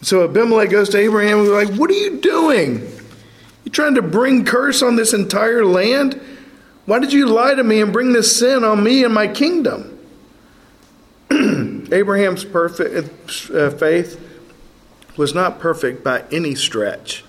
So 0.00 0.24
Abimelech 0.24 0.70
goes 0.70 0.88
to 0.90 0.98
Abraham 0.98 1.40
and 1.40 1.48
he's 1.48 1.68
like, 1.68 1.78
What 1.78 1.90
are 1.90 1.94
you 1.94 2.18
doing? 2.20 2.80
You 3.64 3.72
trying 3.72 3.96
to 3.96 4.02
bring 4.02 4.44
curse 4.44 4.82
on 4.82 4.96
this 4.96 5.12
entire 5.12 5.64
land? 5.64 6.20
Why 6.86 7.00
did 7.00 7.12
you 7.12 7.26
lie 7.26 7.54
to 7.54 7.64
me 7.64 7.80
and 7.80 7.92
bring 7.92 8.12
this 8.12 8.38
sin 8.38 8.62
on 8.64 8.82
me 8.82 9.04
and 9.04 9.12
my 9.12 9.26
kingdom? 9.26 9.98
Abraham's 11.92 12.44
perfect 12.44 13.50
uh, 13.50 13.70
faith 13.70 14.20
was 15.16 15.34
not 15.34 15.58
perfect 15.58 16.04
by 16.04 16.24
any 16.30 16.54
stretch, 16.54 17.24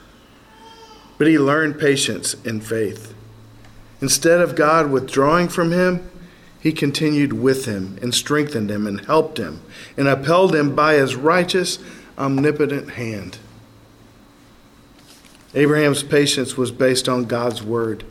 but 1.17 1.28
he 1.28 1.39
learned 1.39 1.80
patience 1.80 2.36
and 2.46 2.63
faith. 2.63 3.15
Instead 4.00 4.41
of 4.41 4.56
God 4.56 4.91
withdrawing 4.91 5.48
from 5.48 5.72
him, 5.72 6.10
he 6.60 6.72
continued 6.72 7.34
with 7.34 7.65
him 7.65 7.98
and 8.02 8.13
strengthened 8.13 8.70
him 8.70 8.86
and 8.86 9.06
helped 9.06 9.39
him 9.39 9.62
and 9.96 10.08
upheld 10.08 10.54
him 10.54 10.76
by 10.76 10.96
his 10.96 11.15
righteous 11.15 11.80
omnipotent 12.17 12.91
hand. 12.91 13.39
Abraham's 15.56 16.04
patience 16.04 16.58
was 16.58 16.72
based 16.72 17.10
on 17.10 17.26
God's 17.26 17.63
word. 17.63 18.04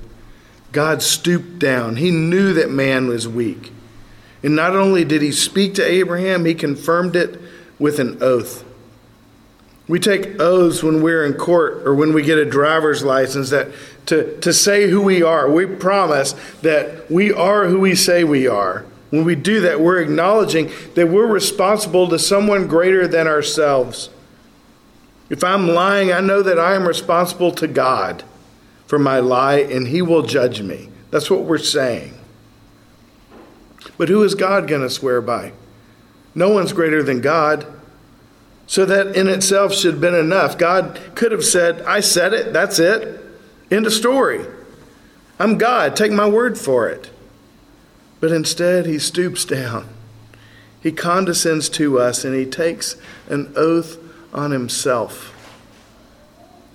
God 0.77 1.03
stooped 1.03 1.59
down. 1.59 1.97
He 1.97 2.11
knew 2.11 2.53
that 2.53 2.71
man 2.71 3.09
was 3.09 3.27
weak. 3.27 3.73
And 4.43 4.55
not 4.55 4.77
only 4.77 5.07
did 5.07 5.23
he 5.23 5.33
speak 5.33 5.73
to 5.77 5.83
Abraham, 5.83 6.45
he 6.45 6.55
confirmed 6.55 7.17
it 7.17 7.41
with 7.79 7.99
an 7.99 8.23
oath. 8.23 8.63
We 9.89 9.99
take 9.99 10.39
oaths 10.39 10.83
when 10.83 11.03
we're 11.03 11.25
in 11.25 11.33
court 11.33 11.87
or 11.87 11.95
when 11.95 12.13
we 12.13 12.23
get 12.23 12.37
a 12.37 12.45
driver's 12.45 13.03
license 13.03 13.49
that 13.49 13.69
to, 14.05 14.39
to 14.41 14.53
say 14.53 14.91
who 14.91 15.01
we 15.01 15.23
are. 15.23 15.51
We 15.51 15.65
promise 15.65 16.35
that 16.61 17.11
we 17.11 17.33
are 17.33 17.69
who 17.69 17.81
we 17.81 17.95
say 17.95 18.23
we 18.23 18.47
are. 18.47 18.85
When 19.09 19.25
we 19.25 19.35
do 19.35 19.63
that, 19.63 19.81
we're 19.81 20.03
acknowledging 20.03 20.71
that 20.95 21.09
we're 21.09 21.27
responsible 21.27 22.07
to 22.11 22.19
someone 22.19 22.67
greater 22.67 23.09
than 23.09 23.27
ourselves. 23.27 24.11
If 25.31 25.43
I'm 25.43 25.69
lying, 25.69 26.13
I 26.13 26.21
know 26.21 26.43
that 26.43 26.59
I 26.59 26.75
am 26.75 26.87
responsible 26.87 27.53
to 27.53 27.67
God 27.67 28.25
for 28.87 28.99
my 28.99 29.19
lie, 29.19 29.59
and 29.59 29.89
He 29.89 30.03
will 30.03 30.23
judge 30.23 30.63
me. 30.63 30.89
That's 31.11 31.31
what 31.31 31.45
we're 31.45 31.59
saying. 31.59 32.15
But 33.99 34.09
who 34.09 34.23
is 34.23 34.35
God 34.35 34.69
going 34.69 34.83
to 34.83 34.91
swear 34.91 35.21
by? 35.21 35.53
No 36.35 36.51
one's 36.51 36.73
greater 36.73 37.03
than 37.03 37.21
God. 37.21 37.67
So 38.67 38.85
that 38.85 39.17
in 39.17 39.29
itself 39.29 39.73
should 39.73 39.93
have 39.93 40.01
been 40.01 40.15
enough. 40.15 40.59
God 40.59 41.01
could 41.15 41.33
have 41.33 41.45
said, 41.45 41.83
I 41.83 42.01
said 42.01 42.33
it, 42.33 42.53
that's 42.53 42.79
it. 42.79 43.25
End 43.71 43.87
of 43.87 43.93
story. 43.93 44.45
I'm 45.39 45.57
God, 45.57 45.95
take 45.95 46.13
my 46.13 46.29
word 46.29 46.59
for 46.59 46.89
it. 46.89 47.11
But 48.21 48.33
instead, 48.33 48.87
he 48.87 48.99
stoops 48.99 49.45
down. 49.45 49.89
He 50.83 50.91
condescends 50.93 51.69
to 51.71 51.99
us 51.99 52.25
and 52.25 52.35
he 52.35 52.45
takes 52.45 52.97
an 53.29 53.53
oath 53.57 53.99
on 54.33 54.51
himself. 54.51 55.33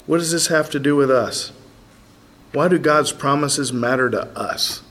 What 0.05 0.17
does 0.17 0.31
this 0.31 0.47
have 0.47 0.69
to 0.71 0.79
do 0.79 0.95
with 0.95 1.11
us? 1.11 1.51
Why 2.53 2.67
do 2.67 2.77
God's 2.77 3.11
promises 3.11 3.71
matter 3.71 4.09
to 4.09 4.27
us? 4.37 4.81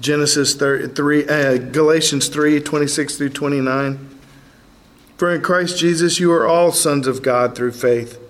Genesis 0.00 0.54
3, 0.54 1.28
uh, 1.28 1.58
Galatians 1.58 2.28
3 2.28 2.60
26 2.60 3.16
through 3.16 3.30
29. 3.30 4.08
For 5.16 5.34
in 5.34 5.42
Christ 5.42 5.78
Jesus 5.78 6.20
you 6.20 6.32
are 6.32 6.46
all 6.46 6.70
sons 6.70 7.06
of 7.06 7.22
God 7.22 7.56
through 7.56 7.72
faith. 7.72 8.20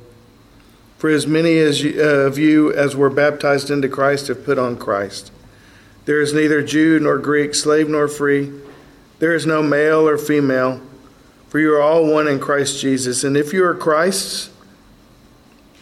For 0.97 1.11
as 1.11 1.27
many 1.27 1.59
as 1.59 1.83
you, 1.83 2.01
uh, 2.01 2.27
of 2.27 2.38
you 2.38 2.73
as 2.73 2.97
were 2.97 3.11
baptized 3.11 3.71
into 3.71 3.88
Christ 3.88 4.29
have 4.29 4.44
put 4.44 4.59
on 4.59 4.77
Christ. 4.77 5.31
There 6.07 6.21
is 6.21 6.33
neither 6.33 6.62
Jew 6.62 6.99
nor 6.99 7.18
Greek, 7.18 7.55
slave 7.55 7.88
nor 7.88 8.09
free. 8.09 8.51
There 9.18 9.35
is 9.35 9.47
no 9.47 9.62
male 9.62 10.09
or 10.09 10.16
female, 10.16 10.81
for 11.49 11.59
you 11.59 11.75
are 11.75 11.83
all 11.83 12.11
one 12.11 12.27
in 12.27 12.40
Christ 12.40 12.81
Jesus. 12.81 13.23
And 13.25 13.37
if 13.37 13.53
you 13.53 13.62
are 13.64 13.75
Christ's, 13.75 14.51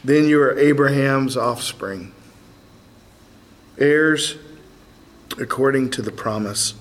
then 0.05 0.27
you 0.27 0.41
are 0.41 0.57
Abraham's 0.59 1.37
offspring, 1.37 2.13
heirs 3.79 4.37
according 5.39 5.91
to 5.91 6.03
the 6.03 6.13
promise. 6.13 6.75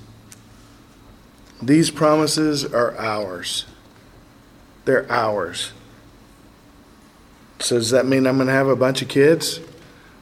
These 1.62 1.92
promises 1.92 2.66
are 2.66 2.98
ours. 2.98 3.66
They're 4.86 5.10
ours. 5.12 5.72
So, 7.60 7.78
does 7.78 7.92
that 7.92 8.06
mean 8.06 8.28
I'm 8.28 8.36
going 8.36 8.48
to 8.48 8.54
have 8.54 8.68
a 8.68 8.76
bunch 8.76 9.02
of 9.02 9.08
kids? 9.08 9.60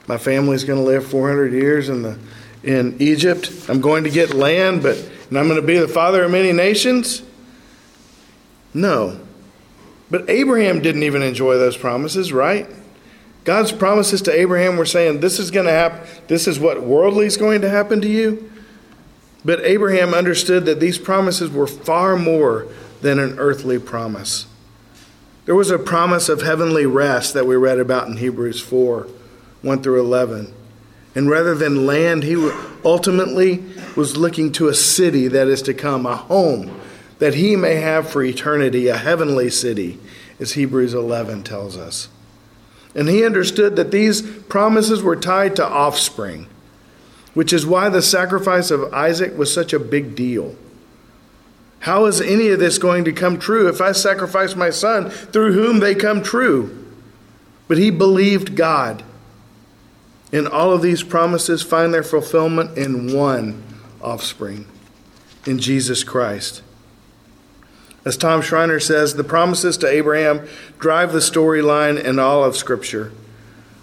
My 0.08 0.18
family's 0.18 0.64
going 0.64 0.80
to 0.80 0.86
live 0.86 1.06
400 1.06 1.52
years 1.52 1.90
in, 1.90 2.04
the, 2.04 2.18
in 2.64 2.96
Egypt? 3.00 3.52
I'm 3.68 3.82
going 3.82 4.04
to 4.04 4.10
get 4.10 4.34
land, 4.34 4.84
but 4.84 4.98
and 5.34 5.40
I'm 5.40 5.48
going 5.48 5.60
to 5.60 5.66
be 5.66 5.80
the 5.80 5.88
father 5.88 6.24
of 6.24 6.30
many 6.30 6.52
nations? 6.52 7.24
No. 8.72 9.20
But 10.12 10.30
Abraham 10.30 10.80
didn't 10.80 11.02
even 11.02 11.24
enjoy 11.24 11.58
those 11.58 11.76
promises, 11.76 12.32
right? 12.32 12.70
God's 13.44 13.72
promises 13.72 14.22
to 14.24 14.32
Abraham 14.32 14.78
were 14.78 14.86
saying, 14.86 15.20
This 15.20 15.40
is 15.40 15.52
going 15.52 15.66
to 15.66 15.72
happen, 15.72 16.08
this 16.28 16.48
is 16.48 16.60
what 16.60 16.84
worldly 16.84 17.26
is 17.26 17.38
going 17.38 17.62
to 17.62 17.70
happen 17.70 18.02
to 18.02 18.08
you. 18.08 18.50
But 19.46 19.60
Abraham 19.66 20.14
understood 20.14 20.66
that 20.66 20.80
these 20.80 20.98
promises 20.98 21.52
were 21.52 21.68
far 21.68 22.16
more 22.16 22.68
than 23.02 23.20
an 23.20 23.38
earthly 23.40 23.78
promise. 23.78 24.48
There 25.46 25.56
was 25.56 25.70
a 25.70 25.78
promise 25.78 26.30
of 26.30 26.42
heavenly 26.42 26.86
rest 26.86 27.34
that 27.34 27.46
we 27.46 27.58
read 27.58 27.80
about 27.80 28.08
in 28.08 28.18
Hebrews 28.18 28.62
4 28.62 29.08
1 29.62 29.84
through 29.84 30.00
11. 30.00 30.54
And 31.16 31.30
rather 31.30 31.54
than 31.54 31.86
land, 31.86 32.24
he 32.24 32.36
ultimately 32.84 33.64
was 33.96 34.18
looking 34.18 34.52
to 34.54 34.68
a 34.68 34.74
city 34.74 35.28
that 35.28 35.48
is 35.48 35.62
to 35.64 35.74
come, 35.74 36.06
a 36.06 36.16
home 36.16 36.80
that 37.20 37.36
he 37.36 37.56
may 37.56 37.76
have 37.76 38.10
for 38.10 38.24
eternity, 38.24 38.88
a 38.88 38.98
heavenly 38.98 39.50
city, 39.50 40.00
as 40.40 40.54
Hebrews 40.54 40.94
11 40.94 41.44
tells 41.44 41.78
us. 41.78 42.10
And 42.96 43.10
he 43.10 43.26
understood 43.26 43.76
that 43.76 43.92
these 43.92 44.22
promises 44.22 45.02
were 45.02 45.16
tied 45.16 45.56
to 45.56 45.66
offspring, 45.66 46.48
which 47.34 47.52
is 47.52 47.66
why 47.66 47.90
the 47.90 48.02
sacrifice 48.02 48.70
of 48.70 48.94
Isaac 48.94 49.38
was 49.38 49.52
such 49.54 49.74
a 49.74 49.80
big 49.80 50.16
deal. 50.16 50.56
How 51.80 52.06
is 52.06 52.22
any 52.22 52.50
of 52.50 52.60
this 52.60 52.78
going 52.78 53.04
to 53.06 53.12
come 53.12 53.38
true 53.40 53.68
if 53.68 53.82
I 53.82 53.92
sacrifice 53.92 54.56
my 54.56 54.70
son 54.70 55.10
through 55.10 55.54
whom 55.54 55.80
they 55.80 55.96
come 55.96 56.24
true? 56.24 56.86
But 57.68 57.78
he 57.78 57.90
believed 57.90 58.56
God. 58.56 59.04
And 60.32 60.48
all 60.48 60.72
of 60.72 60.82
these 60.82 61.04
promises 61.04 61.62
find 61.62 61.94
their 61.94 62.04
fulfillment 62.04 62.78
in 62.78 63.14
one 63.14 63.64
offspring, 64.02 64.66
in 65.46 65.60
Jesus 65.60 66.04
Christ. 66.04 66.62
As 68.06 68.18
Tom 68.18 68.42
Schreiner 68.42 68.80
says, 68.80 69.16
the 69.16 69.24
promises 69.24 69.78
to 69.78 69.88
Abraham 69.88 70.48
drive 70.78 71.14
the 71.14 71.20
storyline 71.20 72.04
in 72.04 72.20
all 72.20 72.44
of 72.44 72.58
Scripture. 72.58 73.12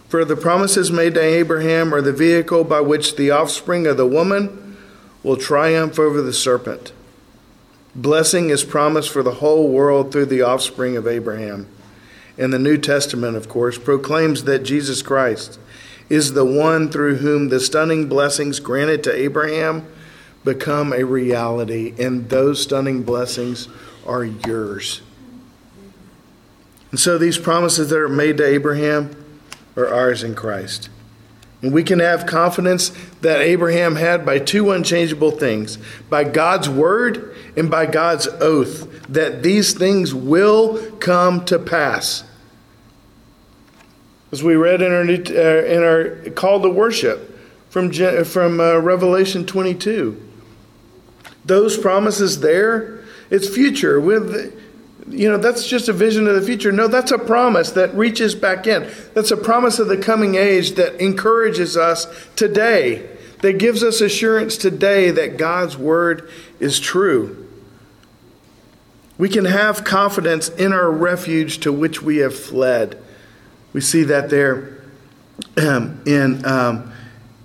For 0.08 0.24
the 0.24 0.36
promises 0.36 0.90
made 0.90 1.14
to 1.14 1.22
Abraham 1.22 1.94
are 1.94 2.02
the 2.02 2.12
vehicle 2.12 2.64
by 2.64 2.80
which 2.80 3.16
the 3.16 3.30
offspring 3.30 3.86
of 3.86 3.96
the 3.96 4.06
woman 4.06 4.76
will 5.22 5.36
triumph 5.36 5.98
over 5.98 6.20
the 6.20 6.32
serpent. 6.32 6.92
Blessing 7.94 8.50
is 8.50 8.64
promised 8.64 9.10
for 9.10 9.22
the 9.22 9.34
whole 9.34 9.68
world 9.68 10.12
through 10.12 10.26
the 10.26 10.42
offspring 10.42 10.96
of 10.96 11.06
Abraham. 11.06 11.66
And 12.36 12.52
the 12.52 12.58
New 12.58 12.78
Testament, 12.78 13.36
of 13.36 13.48
course, 13.48 13.78
proclaims 13.78 14.44
that 14.44 14.64
Jesus 14.64 15.02
Christ 15.02 15.58
is 16.08 16.32
the 16.32 16.44
one 16.44 16.90
through 16.90 17.16
whom 17.16 17.48
the 17.48 17.60
stunning 17.60 18.08
blessings 18.08 18.60
granted 18.60 19.04
to 19.04 19.14
Abraham 19.14 19.86
become 20.44 20.92
a 20.92 21.04
reality, 21.04 21.94
and 21.98 22.28
those 22.30 22.62
stunning 22.62 23.02
blessings 23.02 23.68
are 24.10 24.24
yours. 24.24 25.02
And 26.90 26.98
so 26.98 27.16
these 27.16 27.38
promises 27.38 27.88
that 27.90 27.98
are 27.98 28.08
made 28.08 28.38
to 28.38 28.44
Abraham 28.44 29.16
are 29.76 29.86
ours 29.86 30.24
in 30.24 30.34
Christ. 30.34 30.88
And 31.62 31.72
we 31.72 31.84
can 31.84 32.00
have 32.00 32.26
confidence 32.26 32.90
that 33.20 33.40
Abraham 33.40 33.96
had 33.96 34.26
by 34.26 34.40
two 34.40 34.72
unchangeable 34.72 35.30
things 35.30 35.78
by 36.08 36.24
God's 36.24 36.68
word 36.68 37.36
and 37.56 37.70
by 37.70 37.86
God's 37.86 38.26
oath, 38.26 38.88
that 39.08 39.42
these 39.42 39.74
things 39.74 40.12
will 40.12 40.90
come 40.96 41.44
to 41.44 41.58
pass. 41.58 42.24
As 44.32 44.42
we 44.42 44.56
read 44.56 44.82
in 44.82 44.92
our, 44.92 45.02
uh, 45.02 45.64
in 45.64 45.82
our 45.82 46.30
call 46.30 46.62
to 46.62 46.70
worship 46.70 47.38
from, 47.68 47.92
from 48.24 48.58
uh, 48.58 48.78
Revelation 48.78 49.44
22, 49.46 50.28
those 51.44 51.76
promises 51.76 52.40
there 52.40 52.99
it's 53.30 53.48
future. 53.48 54.00
With 54.00 54.56
you 55.08 55.28
know, 55.28 55.38
that's 55.38 55.66
just 55.66 55.88
a 55.88 55.92
vision 55.92 56.28
of 56.28 56.34
the 56.34 56.42
future. 56.42 56.72
No, 56.72 56.86
that's 56.86 57.10
a 57.10 57.18
promise 57.18 57.70
that 57.72 57.94
reaches 57.94 58.34
back 58.34 58.66
in. 58.66 58.88
That's 59.14 59.30
a 59.30 59.36
promise 59.36 59.78
of 59.78 59.88
the 59.88 59.96
coming 59.96 60.36
age 60.36 60.72
that 60.72 61.02
encourages 61.02 61.76
us 61.76 62.06
today, 62.36 63.08
that 63.40 63.58
gives 63.58 63.82
us 63.82 64.00
assurance 64.00 64.56
today 64.56 65.10
that 65.10 65.36
God's 65.36 65.76
word 65.76 66.30
is 66.58 66.78
true. 66.78 67.48
We 69.18 69.28
can 69.28 69.44
have 69.44 69.84
confidence 69.84 70.48
in 70.48 70.72
our 70.72 70.90
refuge 70.90 71.58
to 71.60 71.72
which 71.72 72.00
we 72.00 72.18
have 72.18 72.38
fled. 72.38 73.02
We 73.72 73.80
see 73.80 74.04
that 74.04 74.30
there 74.30 74.82
um, 75.56 76.00
in 76.06 76.44
um, 76.46 76.92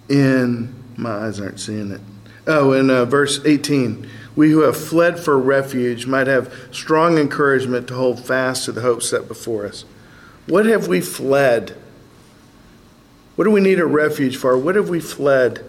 in 0.07 0.73
my 0.97 1.11
eyes 1.11 1.39
aren't 1.39 1.59
seeing 1.59 1.91
it. 1.91 2.01
Oh, 2.47 2.73
in 2.73 2.89
uh, 2.89 3.05
verse 3.05 3.43
18 3.43 4.09
we 4.35 4.51
who 4.51 4.61
have 4.61 4.77
fled 4.77 5.19
for 5.19 5.37
refuge 5.37 6.05
might 6.05 6.27
have 6.27 6.53
strong 6.71 7.17
encouragement 7.17 7.87
to 7.87 7.95
hold 7.95 8.23
fast 8.23 8.65
to 8.65 8.71
the 8.71 8.81
hope 8.81 9.01
set 9.01 9.27
before 9.27 9.65
us. 9.65 9.85
What 10.47 10.65
have 10.65 10.87
we 10.87 11.01
fled? 11.01 11.75
What 13.35 13.45
do 13.45 13.51
we 13.51 13.61
need 13.61 13.79
a 13.79 13.85
refuge 13.85 14.37
for? 14.37 14.57
What 14.57 14.75
have 14.75 14.89
we 14.89 14.99
fled? 14.99 15.67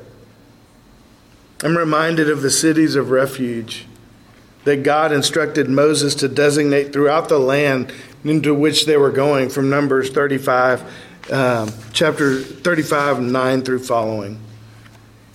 I'm 1.62 1.76
reminded 1.76 2.29
of 2.29 2.42
the 2.42 2.50
cities 2.50 2.96
of 2.96 3.11
refuge 3.11 3.87
that 4.64 4.83
God 4.83 5.12
instructed 5.12 5.70
Moses 5.70 6.14
to 6.16 6.29
designate 6.29 6.92
throughout 6.92 7.29
the 7.29 7.38
land 7.38 7.92
into 8.24 8.52
which 8.52 8.85
they 8.85 8.96
were 8.96 9.12
going 9.12 9.48
from 9.48 9.70
Numbers 9.70 10.11
35, 10.11 10.83
um, 11.33 11.70
chapter 11.92 12.40
35, 12.40 13.20
9 13.22 13.62
through 13.62 13.79
following. 13.79 14.40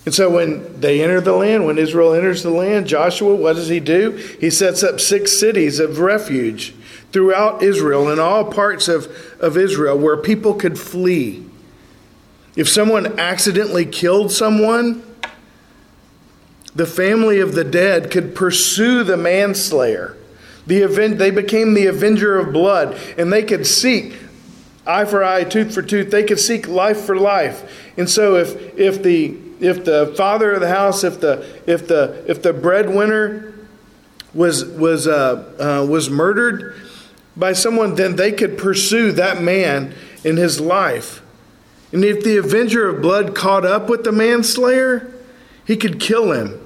And 0.04 0.14
so 0.14 0.28
when 0.28 0.80
they 0.80 1.02
enter 1.02 1.20
the 1.20 1.32
land, 1.32 1.64
when 1.64 1.78
Israel 1.78 2.12
enters 2.12 2.42
the 2.42 2.50
land, 2.50 2.86
Joshua, 2.86 3.36
what 3.36 3.54
does 3.54 3.68
he 3.68 3.78
do? 3.78 4.12
He 4.40 4.50
sets 4.50 4.82
up 4.82 4.98
six 4.98 5.38
cities 5.38 5.78
of 5.78 6.00
refuge 6.00 6.74
throughout 7.12 7.62
Israel, 7.62 8.10
in 8.10 8.18
all 8.18 8.44
parts 8.44 8.88
of, 8.88 9.06
of 9.38 9.56
Israel, 9.56 9.98
where 9.98 10.16
people 10.16 10.54
could 10.54 10.78
flee. 10.78 11.44
If 12.56 12.68
someone 12.68 13.18
accidentally 13.20 13.86
killed 13.86 14.32
someone, 14.32 15.02
the 16.74 16.86
family 16.86 17.38
of 17.38 17.54
the 17.54 17.64
dead 17.64 18.10
could 18.10 18.34
pursue 18.34 19.04
the 19.04 19.16
manslayer. 19.16 20.16
The 20.66 20.78
event, 20.78 21.18
they 21.18 21.30
became 21.30 21.74
the 21.74 21.86
avenger 21.86 22.38
of 22.38 22.52
blood, 22.52 22.98
and 23.18 23.32
they 23.32 23.42
could 23.42 23.66
seek 23.66 24.14
eye 24.86 25.04
for 25.04 25.22
eye, 25.22 25.44
tooth 25.44 25.74
for 25.74 25.82
tooth. 25.82 26.10
They 26.10 26.24
could 26.24 26.40
seek 26.40 26.66
life 26.66 27.00
for 27.00 27.16
life. 27.16 27.92
And 27.96 28.08
so, 28.08 28.36
if 28.36 28.78
if 28.78 29.02
the 29.02 29.36
if 29.62 29.84
the 29.84 30.12
father 30.16 30.52
of 30.52 30.60
the 30.60 30.68
house, 30.68 31.04
if 31.04 31.20
the 31.20 31.46
if 31.66 31.86
the 31.86 32.24
if 32.26 32.42
the 32.42 32.52
breadwinner 32.52 33.54
was 34.34 34.64
was 34.64 35.06
uh, 35.06 35.54
uh, 35.58 35.86
was 35.86 36.10
murdered 36.10 36.74
by 37.36 37.52
someone, 37.52 37.94
then 37.94 38.16
they 38.16 38.32
could 38.32 38.58
pursue 38.58 39.12
that 39.12 39.40
man 39.40 39.94
in 40.24 40.36
his 40.36 40.60
life. 40.60 41.22
And 41.92 42.04
if 42.04 42.24
the 42.24 42.38
avenger 42.38 42.88
of 42.88 43.00
blood 43.00 43.36
caught 43.36 43.64
up 43.64 43.88
with 43.88 44.02
the 44.02 44.12
manslayer, 44.12 45.12
he 45.64 45.76
could 45.76 46.00
kill 46.00 46.32
him. 46.32 46.58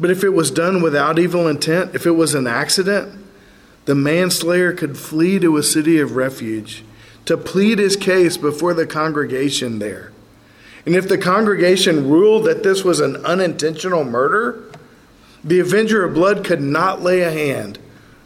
But 0.00 0.10
if 0.10 0.24
it 0.24 0.30
was 0.30 0.50
done 0.50 0.82
without 0.82 1.18
evil 1.18 1.46
intent, 1.46 1.94
if 1.94 2.06
it 2.06 2.12
was 2.12 2.34
an 2.34 2.46
accident, 2.46 3.24
the 3.84 3.94
manslayer 3.94 4.72
could 4.72 4.98
flee 4.98 5.38
to 5.38 5.56
a 5.56 5.62
city 5.62 6.00
of 6.00 6.16
refuge 6.16 6.84
to 7.24 7.36
plead 7.36 7.78
his 7.78 7.94
case 7.94 8.36
before 8.36 8.74
the 8.74 8.86
congregation 8.86 9.78
there. 9.78 10.12
And 10.88 10.96
if 10.96 11.06
the 11.06 11.18
congregation 11.18 12.08
ruled 12.08 12.46
that 12.46 12.62
this 12.62 12.82
was 12.82 13.00
an 13.00 13.16
unintentional 13.16 14.04
murder, 14.04 14.72
the 15.44 15.60
avenger 15.60 16.02
of 16.02 16.14
blood 16.14 16.46
could 16.46 16.62
not 16.62 17.02
lay 17.02 17.20
a 17.20 17.30
hand 17.30 17.78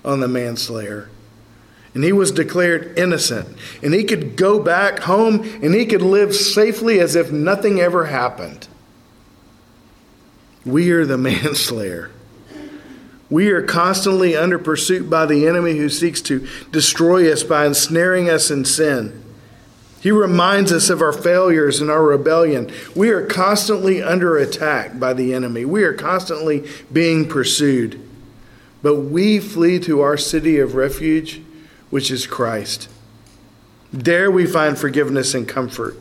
on 0.04 0.20
the 0.20 0.28
manslayer. 0.28 1.08
And 1.92 2.04
he 2.04 2.12
was 2.12 2.30
declared 2.30 2.96
innocent. 2.96 3.48
And 3.82 3.92
he 3.92 4.04
could 4.04 4.36
go 4.36 4.62
back 4.62 5.00
home 5.00 5.42
and 5.60 5.74
he 5.74 5.86
could 5.86 6.02
live 6.02 6.36
safely 6.36 7.00
as 7.00 7.16
if 7.16 7.32
nothing 7.32 7.80
ever 7.80 8.04
happened. 8.04 8.68
We 10.64 10.92
are 10.92 11.04
the 11.04 11.18
manslayer. 11.18 12.12
We 13.28 13.48
are 13.48 13.62
constantly 13.62 14.36
under 14.36 14.60
pursuit 14.60 15.10
by 15.10 15.26
the 15.26 15.48
enemy 15.48 15.78
who 15.78 15.88
seeks 15.88 16.20
to 16.22 16.46
destroy 16.70 17.32
us 17.32 17.42
by 17.42 17.66
ensnaring 17.66 18.30
us 18.30 18.52
in 18.52 18.64
sin. 18.64 19.21
He 20.02 20.10
reminds 20.10 20.72
us 20.72 20.90
of 20.90 21.00
our 21.00 21.12
failures 21.12 21.80
and 21.80 21.88
our 21.88 22.02
rebellion. 22.02 22.72
We 22.96 23.10
are 23.10 23.24
constantly 23.24 24.02
under 24.02 24.36
attack 24.36 24.98
by 24.98 25.12
the 25.12 25.32
enemy. 25.32 25.64
We 25.64 25.84
are 25.84 25.94
constantly 25.94 26.68
being 26.92 27.28
pursued. 27.28 28.00
But 28.82 28.96
we 28.96 29.38
flee 29.38 29.78
to 29.80 30.00
our 30.00 30.16
city 30.16 30.58
of 30.58 30.74
refuge, 30.74 31.40
which 31.90 32.10
is 32.10 32.26
Christ. 32.26 32.88
There 33.92 34.28
we 34.28 34.44
find 34.44 34.76
forgiveness 34.76 35.34
and 35.34 35.46
comfort, 35.46 35.96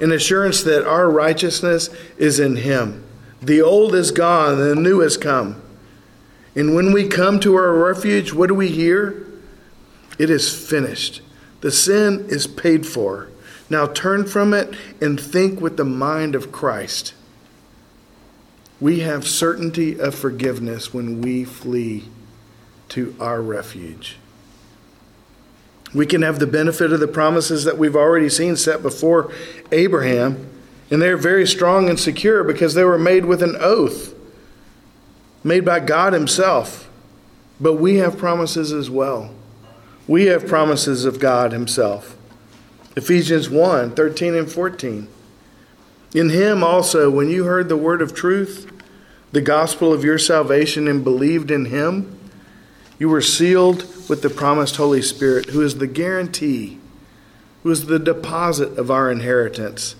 an 0.00 0.12
assurance 0.12 0.62
that 0.62 0.88
our 0.88 1.10
righteousness 1.10 1.90
is 2.16 2.40
in 2.40 2.56
Him. 2.56 3.04
The 3.42 3.60
old 3.60 3.94
is 3.94 4.12
gone, 4.12 4.56
the 4.56 4.74
new 4.74 5.00
has 5.00 5.18
come. 5.18 5.60
And 6.56 6.74
when 6.74 6.90
we 6.90 7.06
come 7.06 7.38
to 7.40 7.54
our 7.56 7.74
refuge, 7.74 8.32
what 8.32 8.46
do 8.46 8.54
we 8.54 8.68
hear? 8.68 9.26
It 10.18 10.30
is 10.30 10.54
finished. 10.68 11.20
The 11.60 11.70
sin 11.70 12.24
is 12.30 12.46
paid 12.46 12.86
for. 12.86 13.28
Now 13.72 13.86
turn 13.86 14.26
from 14.26 14.52
it 14.52 14.74
and 15.00 15.18
think 15.18 15.58
with 15.58 15.78
the 15.78 15.84
mind 15.84 16.34
of 16.34 16.52
Christ. 16.52 17.14
We 18.82 19.00
have 19.00 19.26
certainty 19.26 19.98
of 19.98 20.14
forgiveness 20.14 20.92
when 20.92 21.22
we 21.22 21.44
flee 21.44 22.04
to 22.90 23.16
our 23.18 23.40
refuge. 23.40 24.18
We 25.94 26.04
can 26.04 26.20
have 26.20 26.38
the 26.38 26.46
benefit 26.46 26.92
of 26.92 27.00
the 27.00 27.08
promises 27.08 27.64
that 27.64 27.78
we've 27.78 27.96
already 27.96 28.28
seen 28.28 28.56
set 28.56 28.82
before 28.82 29.32
Abraham 29.72 30.50
and 30.90 31.00
they're 31.00 31.16
very 31.16 31.46
strong 31.46 31.88
and 31.88 31.98
secure 31.98 32.44
because 32.44 32.74
they 32.74 32.84
were 32.84 32.98
made 32.98 33.24
with 33.24 33.42
an 33.42 33.56
oath, 33.58 34.14
made 35.42 35.64
by 35.64 35.80
God 35.80 36.12
Himself. 36.12 36.90
But 37.58 37.76
we 37.76 37.96
have 37.96 38.18
promises 38.18 38.70
as 38.70 38.90
well. 38.90 39.32
We 40.06 40.26
have 40.26 40.46
promises 40.46 41.06
of 41.06 41.18
God 41.18 41.52
Himself. 41.52 42.18
Ephesians 42.96 43.48
1 43.48 43.94
13 43.94 44.34
and 44.34 44.50
14. 44.50 45.08
In 46.14 46.28
Him 46.28 46.62
also, 46.62 47.10
when 47.10 47.30
you 47.30 47.44
heard 47.44 47.68
the 47.68 47.76
word 47.76 48.02
of 48.02 48.14
truth, 48.14 48.70
the 49.32 49.40
gospel 49.40 49.92
of 49.92 50.04
your 50.04 50.18
salvation, 50.18 50.86
and 50.86 51.02
believed 51.02 51.50
in 51.50 51.66
Him, 51.66 52.18
you 52.98 53.08
were 53.08 53.22
sealed 53.22 53.86
with 54.08 54.22
the 54.22 54.30
promised 54.30 54.76
Holy 54.76 55.02
Spirit, 55.02 55.46
who 55.46 55.62
is 55.62 55.78
the 55.78 55.86
guarantee, 55.86 56.78
who 57.62 57.70
is 57.70 57.86
the 57.86 57.98
deposit 57.98 58.78
of 58.78 58.90
our 58.90 59.10
inheritance 59.10 59.96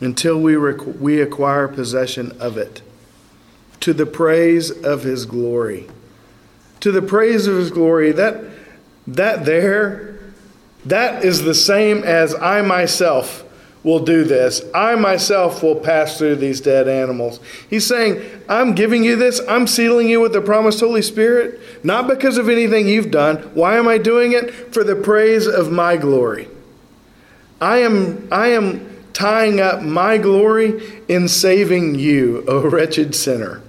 until 0.00 0.40
we, 0.40 0.56
we 0.56 1.20
acquire 1.20 1.68
possession 1.68 2.32
of 2.40 2.56
it, 2.56 2.82
to 3.80 3.92
the 3.92 4.06
praise 4.06 4.70
of 4.70 5.02
his 5.02 5.26
glory. 5.26 5.88
To 6.80 6.92
the 6.92 7.02
praise 7.02 7.46
of 7.46 7.56
his 7.56 7.70
glory, 7.70 8.12
that, 8.12 8.44
that 9.06 9.44
there, 9.44 10.13
that 10.86 11.24
is 11.24 11.42
the 11.42 11.54
same 11.54 12.02
as 12.02 12.34
I 12.34 12.62
myself 12.62 13.44
will 13.84 14.00
do 14.00 14.24
this. 14.24 14.62
I 14.74 14.94
myself 14.94 15.62
will 15.62 15.76
pass 15.76 16.16
through 16.16 16.36
these 16.36 16.60
dead 16.60 16.88
animals. 16.88 17.38
He's 17.68 17.86
saying, 17.86 18.22
I'm 18.48 18.74
giving 18.74 19.04
you 19.04 19.14
this. 19.14 19.40
I'm 19.46 19.66
sealing 19.66 20.08
you 20.08 20.20
with 20.20 20.32
the 20.32 20.40
promised 20.40 20.80
Holy 20.80 21.02
Spirit, 21.02 21.60
not 21.84 22.08
because 22.08 22.38
of 22.38 22.48
anything 22.48 22.88
you've 22.88 23.10
done. 23.10 23.36
Why 23.54 23.76
am 23.76 23.86
I 23.86 23.98
doing 23.98 24.32
it? 24.32 24.72
For 24.72 24.82
the 24.82 24.96
praise 24.96 25.46
of 25.46 25.70
my 25.70 25.98
glory. 25.98 26.48
I 27.60 27.78
am, 27.78 28.26
I 28.32 28.48
am 28.48 28.90
tying 29.12 29.60
up 29.60 29.82
my 29.82 30.18
glory 30.18 31.02
in 31.08 31.28
saving 31.28 31.94
you, 31.94 32.44
O 32.48 32.68
wretched 32.68 33.14
sinner. 33.14 33.62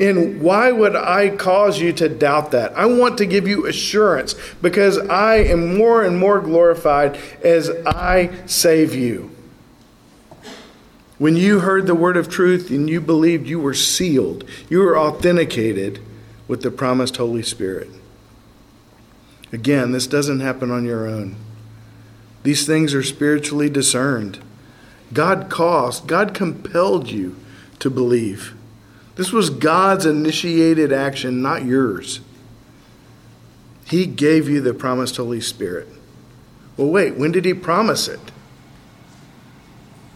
And 0.00 0.40
why 0.40 0.72
would 0.72 0.96
I 0.96 1.36
cause 1.36 1.80
you 1.80 1.92
to 1.94 2.08
doubt 2.08 2.52
that? 2.52 2.76
I 2.76 2.86
want 2.86 3.18
to 3.18 3.26
give 3.26 3.46
you 3.46 3.66
assurance 3.66 4.34
because 4.62 4.98
I 4.98 5.36
am 5.36 5.76
more 5.76 6.02
and 6.02 6.18
more 6.18 6.40
glorified 6.40 7.18
as 7.42 7.70
I 7.86 8.30
save 8.46 8.94
you. 8.94 9.30
When 11.18 11.36
you 11.36 11.60
heard 11.60 11.86
the 11.86 11.94
word 11.94 12.16
of 12.16 12.28
truth 12.28 12.70
and 12.70 12.88
you 12.88 13.00
believed, 13.00 13.46
you 13.46 13.60
were 13.60 13.74
sealed, 13.74 14.44
you 14.68 14.80
were 14.80 14.98
authenticated 14.98 16.00
with 16.48 16.62
the 16.62 16.70
promised 16.70 17.18
Holy 17.18 17.42
Spirit. 17.42 17.90
Again, 19.52 19.92
this 19.92 20.06
doesn't 20.06 20.40
happen 20.40 20.70
on 20.70 20.84
your 20.84 21.06
own. 21.06 21.36
These 22.42 22.66
things 22.66 22.94
are 22.94 23.02
spiritually 23.02 23.70
discerned. 23.70 24.40
God 25.12 25.50
caused, 25.50 26.06
God 26.06 26.34
compelled 26.34 27.08
you 27.10 27.36
to 27.78 27.90
believe. 27.90 28.56
This 29.14 29.32
was 29.32 29.50
God's 29.50 30.06
initiated 30.06 30.92
action, 30.92 31.42
not 31.42 31.64
yours. 31.64 32.20
He 33.86 34.06
gave 34.06 34.48
you 34.48 34.60
the 34.60 34.72
promised 34.72 35.16
Holy 35.16 35.40
Spirit. 35.40 35.88
Well, 36.76 36.88
wait, 36.88 37.16
when 37.16 37.32
did 37.32 37.44
He 37.44 37.52
promise 37.52 38.08
it? 38.08 38.20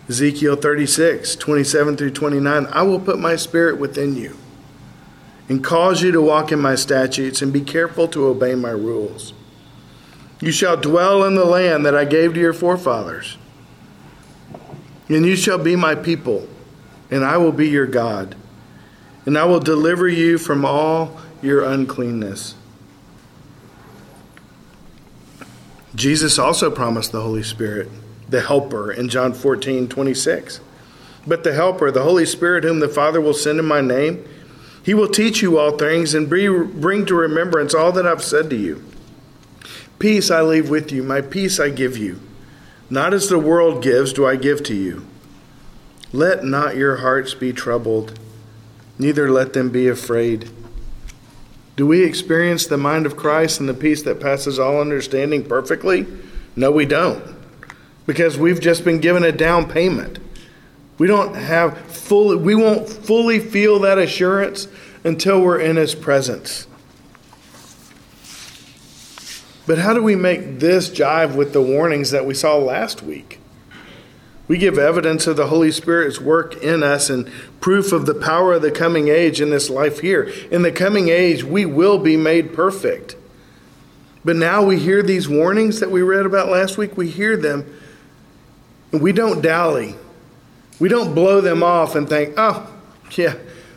Ezekiel 0.08 0.56
36, 0.56 1.36
27 1.36 1.96
through 1.96 2.12
29. 2.12 2.66
I 2.66 2.82
will 2.82 3.00
put 3.00 3.18
my 3.18 3.36
spirit 3.36 3.78
within 3.78 4.16
you 4.16 4.36
and 5.48 5.62
cause 5.62 6.02
you 6.02 6.12
to 6.12 6.20
walk 6.20 6.52
in 6.52 6.60
my 6.60 6.74
statutes 6.74 7.42
and 7.42 7.52
be 7.52 7.60
careful 7.60 8.08
to 8.08 8.26
obey 8.26 8.54
my 8.54 8.70
rules. 8.70 9.32
You 10.40 10.52
shall 10.52 10.76
dwell 10.76 11.24
in 11.24 11.34
the 11.34 11.44
land 11.44 11.84
that 11.86 11.94
I 11.94 12.04
gave 12.04 12.34
to 12.34 12.40
your 12.40 12.52
forefathers, 12.52 13.36
and 15.08 15.24
you 15.24 15.36
shall 15.36 15.58
be 15.58 15.76
my 15.76 15.94
people, 15.94 16.48
and 17.10 17.24
I 17.24 17.36
will 17.36 17.52
be 17.52 17.68
your 17.68 17.86
God, 17.86 18.34
and 19.26 19.36
I 19.36 19.44
will 19.44 19.60
deliver 19.60 20.08
you 20.08 20.38
from 20.38 20.64
all 20.64 21.20
your 21.42 21.64
uncleanness. 21.64 22.54
Jesus 25.94 26.38
also 26.38 26.70
promised 26.70 27.12
the 27.12 27.22
Holy 27.22 27.42
Spirit, 27.42 27.88
the 28.28 28.40
Helper, 28.40 28.92
in 28.92 29.08
John 29.08 29.32
14 29.32 29.88
26. 29.88 30.60
But 31.26 31.42
the 31.42 31.54
Helper, 31.54 31.90
the 31.90 32.04
Holy 32.04 32.26
Spirit, 32.26 32.62
whom 32.64 32.78
the 32.78 32.88
Father 32.88 33.20
will 33.20 33.34
send 33.34 33.58
in 33.58 33.64
my 33.64 33.80
name, 33.80 34.24
he 34.82 34.94
will 34.94 35.08
teach 35.08 35.42
you 35.42 35.58
all 35.58 35.72
things 35.72 36.14
and 36.14 36.30
bring 36.30 37.06
to 37.06 37.14
remembrance 37.14 37.74
all 37.74 37.90
that 37.92 38.06
I've 38.06 38.22
said 38.22 38.48
to 38.50 38.56
you. 38.56 38.84
Peace 39.98 40.30
I 40.30 40.42
leave 40.42 40.70
with 40.70 40.92
you, 40.92 41.02
my 41.02 41.20
peace 41.20 41.58
I 41.58 41.70
give 41.70 41.96
you. 41.96 42.20
Not 42.88 43.12
as 43.12 43.28
the 43.28 43.38
world 43.38 43.82
gives, 43.82 44.12
do 44.12 44.24
I 44.26 44.36
give 44.36 44.62
to 44.64 44.74
you. 44.74 45.04
Let 46.12 46.44
not 46.44 46.76
your 46.76 46.98
hearts 46.98 47.34
be 47.34 47.52
troubled, 47.52 48.16
neither 48.98 49.30
let 49.30 49.52
them 49.52 49.70
be 49.70 49.88
afraid. 49.88 50.50
Do 51.76 51.86
we 51.86 52.04
experience 52.04 52.66
the 52.66 52.78
mind 52.78 53.04
of 53.04 53.16
Christ 53.16 53.60
and 53.60 53.68
the 53.68 53.74
peace 53.74 54.02
that 54.02 54.20
passes 54.20 54.58
all 54.58 54.80
understanding 54.80 55.44
perfectly? 55.44 56.06
No, 56.56 56.70
we 56.70 56.86
don't. 56.86 57.22
Because 58.06 58.38
we've 58.38 58.60
just 58.60 58.84
been 58.84 58.98
given 58.98 59.24
a 59.24 59.32
down 59.32 59.68
payment. 59.68 60.18
We 60.98 61.06
don't 61.06 61.34
have 61.34 61.78
fully 61.78 62.36
we 62.36 62.54
won't 62.54 62.88
fully 62.88 63.38
feel 63.38 63.78
that 63.80 63.98
assurance 63.98 64.68
until 65.04 65.40
we're 65.40 65.60
in 65.60 65.76
his 65.76 65.94
presence. 65.94 66.66
But 69.66 69.78
how 69.78 69.92
do 69.92 70.02
we 70.02 70.16
make 70.16 70.60
this 70.60 70.88
jive 70.88 71.34
with 71.34 71.52
the 71.52 71.60
warnings 71.60 72.12
that 72.12 72.24
we 72.24 72.34
saw 72.34 72.56
last 72.56 73.02
week? 73.02 73.40
We 74.48 74.58
give 74.58 74.78
evidence 74.78 75.26
of 75.26 75.36
the 75.36 75.48
Holy 75.48 75.72
Spirit's 75.72 76.20
work 76.20 76.56
in 76.56 76.82
us 76.82 77.10
and 77.10 77.30
proof 77.60 77.92
of 77.92 78.06
the 78.06 78.14
power 78.14 78.54
of 78.54 78.62
the 78.62 78.70
coming 78.70 79.08
age 79.08 79.40
in 79.40 79.50
this 79.50 79.68
life 79.68 80.00
here. 80.00 80.22
In 80.50 80.62
the 80.62 80.70
coming 80.70 81.08
age, 81.08 81.42
we 81.42 81.66
will 81.66 81.98
be 81.98 82.16
made 82.16 82.54
perfect. 82.54 83.16
But 84.24 84.36
now 84.36 84.62
we 84.62 84.78
hear 84.78 85.02
these 85.02 85.28
warnings 85.28 85.80
that 85.80 85.90
we 85.90 86.02
read 86.02 86.26
about 86.26 86.48
last 86.48 86.78
week, 86.78 86.96
we 86.96 87.08
hear 87.08 87.36
them, 87.36 87.64
and 88.92 89.00
we 89.00 89.12
don't 89.12 89.40
dally. 89.40 89.96
We 90.78 90.88
don't 90.88 91.14
blow 91.14 91.40
them 91.40 91.62
off 91.62 91.94
and 91.94 92.08
think, 92.08 92.34
oh, 92.36 92.72
yeah, 93.12 93.34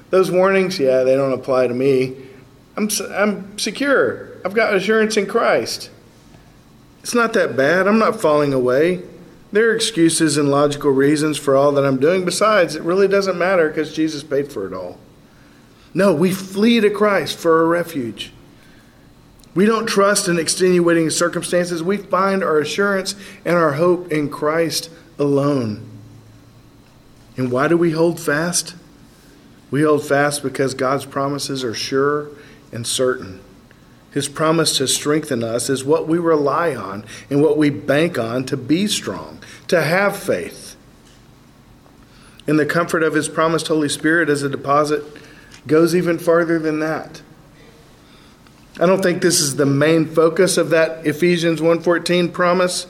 those 0.10 0.32
warnings, 0.32 0.80
yeah, 0.80 1.04
they 1.04 1.16
don't 1.16 1.34
apply 1.34 1.68
to 1.68 1.74
me. 1.74 2.16
I'm, 2.78 2.90
I'm 3.12 3.58
secure. 3.58 4.32
I've 4.44 4.54
got 4.54 4.74
assurance 4.74 5.18
in 5.18 5.26
Christ. 5.26 5.90
It's 7.02 7.14
not 7.14 7.34
that 7.34 7.56
bad. 7.56 7.88
I'm 7.88 8.00
not 8.00 8.20
falling 8.20 8.54
away. 8.54 9.04
There 9.52 9.70
are 9.70 9.76
excuses 9.76 10.38
and 10.38 10.50
logical 10.50 10.92
reasons 10.92 11.38
for 11.38 11.56
all 11.56 11.72
that 11.72 11.86
I'm 11.86 12.00
doing. 12.00 12.24
Besides, 12.24 12.76
it 12.76 12.84
really 12.84 13.08
doesn't 13.08 13.38
matter 13.38 13.68
because 13.68 13.94
Jesus 13.94 14.24
paid 14.24 14.52
for 14.52 14.68
it 14.68 14.74
all. 14.74 15.00
No, 15.94 16.14
we 16.14 16.32
flee 16.32 16.80
to 16.82 16.90
Christ 16.90 17.38
for 17.38 17.62
a 17.62 17.66
refuge. 17.66 18.32
We 19.56 19.66
don't 19.66 19.88
trust 19.88 20.28
in 20.28 20.38
extenuating 20.38 21.10
circumstances. 21.10 21.82
We 21.82 21.98
find 21.98 22.44
our 22.44 22.60
assurance 22.60 23.16
and 23.44 23.56
our 23.56 23.74
hope 23.74 24.12
in 24.12 24.30
Christ 24.30 24.92
alone. 25.18 25.86
And 27.36 27.52
why 27.52 27.68
do 27.68 27.76
we 27.76 27.92
hold 27.92 28.20
fast? 28.20 28.76
We 29.72 29.82
hold 29.82 30.06
fast 30.06 30.44
because 30.44 30.74
God's 30.76 31.06
promises 31.06 31.64
are 31.64 31.74
sure 31.74 32.30
and 32.72 32.86
certain. 32.86 33.42
His 34.12 34.28
promise 34.28 34.78
to 34.78 34.88
strengthen 34.88 35.44
us 35.44 35.70
is 35.70 35.84
what 35.84 36.08
we 36.08 36.18
rely 36.18 36.76
on 36.76 37.06
and 37.30 37.42
what 37.42 37.58
we 37.58 37.70
bank 37.70 38.18
on 38.18 38.44
to 38.46 38.58
be 38.58 38.88
strong, 38.88 39.40
to 39.68 39.82
have 39.82 40.18
faith. 40.18 40.76
And 42.48 42.58
the 42.58 42.66
comfort 42.66 43.04
of 43.04 43.14
His 43.14 43.30
promised 43.30 43.68
Holy 43.68 43.90
Spirit 43.90 44.30
as 44.30 44.42
a 44.42 44.50
deposit 44.50 45.04
goes 45.68 45.94
even 45.94 46.18
farther 46.18 46.58
than 46.58 46.80
that. 46.80 47.22
I 48.80 48.86
don't 48.86 49.04
think 49.04 49.22
this 49.22 49.40
is 49.40 49.58
the 49.58 49.66
main 49.66 50.06
focus 50.06 50.58
of 50.58 50.70
that 50.70 51.06
Ephesians 51.06 51.62
1:14 51.62 52.32
promise, 52.32 52.88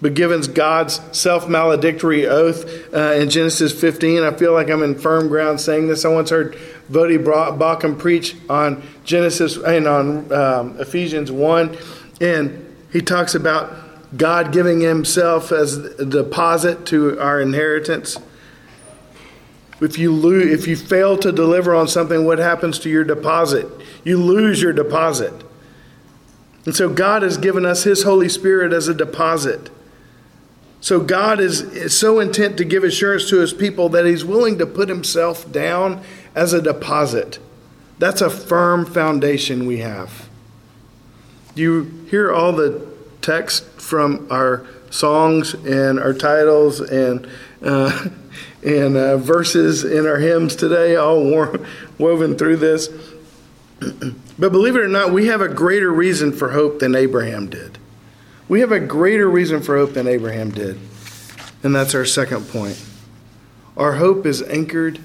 but 0.00 0.14
given 0.14 0.40
God's 0.42 1.00
self-maledictory 1.16 2.26
oath 2.26 2.92
uh, 2.92 3.14
in 3.14 3.30
Genesis 3.30 3.72
15, 3.78 4.22
I 4.22 4.32
feel 4.32 4.52
like 4.52 4.68
I'm 4.68 4.82
in 4.82 4.98
firm 4.98 5.28
ground 5.28 5.60
saying 5.60 5.88
this. 5.88 6.04
I 6.04 6.08
once 6.08 6.30
heard 6.30 6.56
Voddie 6.90 7.22
Baucham 7.22 7.98
preach 7.98 8.36
on 8.50 8.82
Genesis 9.04 9.56
and 9.56 9.86
on 9.86 10.32
um, 10.32 10.80
Ephesians 10.80 11.32
1, 11.32 11.76
and 12.20 12.74
he 12.92 13.00
talks 13.00 13.34
about 13.34 13.72
God 14.16 14.52
giving 14.52 14.80
himself 14.80 15.50
as 15.50 15.76
a 15.76 16.04
deposit 16.04 16.86
to 16.86 17.18
our 17.18 17.40
inheritance. 17.40 18.18
If 19.80 19.98
you 19.98 20.12
lose, 20.12 20.52
if 20.52 20.68
you 20.68 20.76
fail 20.76 21.16
to 21.18 21.32
deliver 21.32 21.74
on 21.74 21.88
something, 21.88 22.24
what 22.24 22.38
happens 22.38 22.78
to 22.80 22.90
your 22.90 23.04
deposit? 23.04 23.66
You 24.04 24.18
lose 24.18 24.62
your 24.62 24.72
deposit. 24.72 25.32
And 26.64 26.74
so 26.74 26.88
God 26.88 27.22
has 27.22 27.36
given 27.36 27.66
us 27.66 27.84
His 27.84 28.04
Holy 28.04 28.28
Spirit 28.28 28.72
as 28.72 28.88
a 28.88 28.94
deposit. 28.94 29.70
So 30.84 31.00
God 31.00 31.40
is, 31.40 31.62
is 31.62 31.98
so 31.98 32.20
intent 32.20 32.58
to 32.58 32.64
give 32.64 32.84
assurance 32.84 33.30
to 33.30 33.38
His 33.38 33.54
people 33.54 33.88
that 33.88 34.04
He's 34.04 34.22
willing 34.22 34.58
to 34.58 34.66
put 34.66 34.90
Himself 34.90 35.50
down 35.50 36.04
as 36.34 36.52
a 36.52 36.60
deposit. 36.60 37.38
That's 37.98 38.20
a 38.20 38.28
firm 38.28 38.84
foundation 38.84 39.66
we 39.66 39.78
have. 39.78 40.28
You 41.54 41.84
hear 42.10 42.30
all 42.30 42.52
the 42.52 42.86
text 43.22 43.64
from 43.80 44.26
our 44.30 44.66
songs 44.90 45.54
and 45.54 45.98
our 45.98 46.12
titles 46.12 46.80
and 46.80 47.30
uh, 47.62 48.08
and 48.62 48.94
uh, 48.98 49.16
verses 49.16 49.84
in 49.84 50.06
our 50.06 50.18
hymns 50.18 50.54
today, 50.54 50.96
all 50.96 51.24
woven 51.96 52.36
through 52.36 52.58
this? 52.58 52.90
but 54.38 54.52
believe 54.52 54.76
it 54.76 54.82
or 54.82 54.88
not, 54.88 55.14
we 55.14 55.28
have 55.28 55.40
a 55.40 55.48
greater 55.48 55.90
reason 55.90 56.30
for 56.30 56.50
hope 56.50 56.80
than 56.80 56.94
Abraham 56.94 57.48
did. 57.48 57.78
We 58.48 58.60
have 58.60 58.72
a 58.72 58.80
greater 58.80 59.28
reason 59.28 59.62
for 59.62 59.76
hope 59.76 59.94
than 59.94 60.06
Abraham 60.06 60.50
did. 60.50 60.78
And 61.62 61.74
that's 61.74 61.94
our 61.94 62.04
second 62.04 62.48
point. 62.48 62.82
Our 63.76 63.94
hope 63.94 64.26
is 64.26 64.42
anchored 64.42 65.00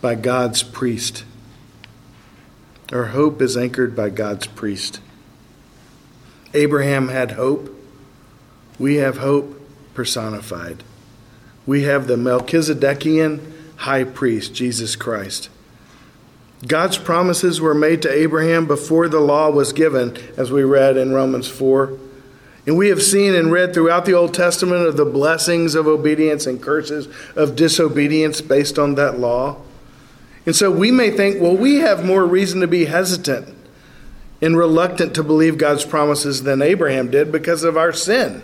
by 0.00 0.14
God's 0.14 0.62
priest. 0.62 1.24
Our 2.90 3.06
hope 3.06 3.42
is 3.42 3.56
anchored 3.56 3.94
by 3.94 4.10
God's 4.10 4.46
priest. 4.46 5.00
Abraham 6.54 7.08
had 7.08 7.32
hope. 7.32 7.70
We 8.78 8.96
have 8.96 9.18
hope 9.18 9.60
personified. 9.94 10.82
We 11.66 11.82
have 11.82 12.06
the 12.06 12.16
Melchizedekian 12.16 13.52
high 13.76 14.04
priest, 14.04 14.54
Jesus 14.54 14.96
Christ. 14.96 15.50
God's 16.66 16.96
promises 16.96 17.60
were 17.60 17.74
made 17.74 18.02
to 18.02 18.12
Abraham 18.12 18.66
before 18.66 19.08
the 19.08 19.20
law 19.20 19.50
was 19.50 19.72
given, 19.72 20.16
as 20.36 20.50
we 20.50 20.62
read 20.62 20.96
in 20.96 21.12
Romans 21.12 21.48
4. 21.48 21.98
And 22.66 22.76
we 22.76 22.88
have 22.88 23.02
seen 23.02 23.34
and 23.34 23.50
read 23.50 23.74
throughout 23.74 24.04
the 24.04 24.12
Old 24.12 24.34
Testament 24.34 24.86
of 24.86 24.96
the 24.96 25.04
blessings 25.04 25.74
of 25.74 25.86
obedience 25.88 26.46
and 26.46 26.62
curses 26.62 27.08
of 27.34 27.56
disobedience 27.56 28.40
based 28.40 28.78
on 28.78 28.94
that 28.94 29.18
law. 29.18 29.56
And 30.46 30.54
so 30.54 30.70
we 30.70 30.90
may 30.90 31.10
think, 31.10 31.40
well, 31.40 31.56
we 31.56 31.76
have 31.76 32.04
more 32.04 32.24
reason 32.24 32.60
to 32.60 32.66
be 32.66 32.84
hesitant 32.84 33.56
and 34.40 34.56
reluctant 34.56 35.14
to 35.14 35.22
believe 35.22 35.58
God's 35.58 35.84
promises 35.84 36.42
than 36.42 36.62
Abraham 36.62 37.10
did 37.10 37.30
because 37.30 37.64
of 37.64 37.76
our 37.76 37.92
sin. 37.92 38.42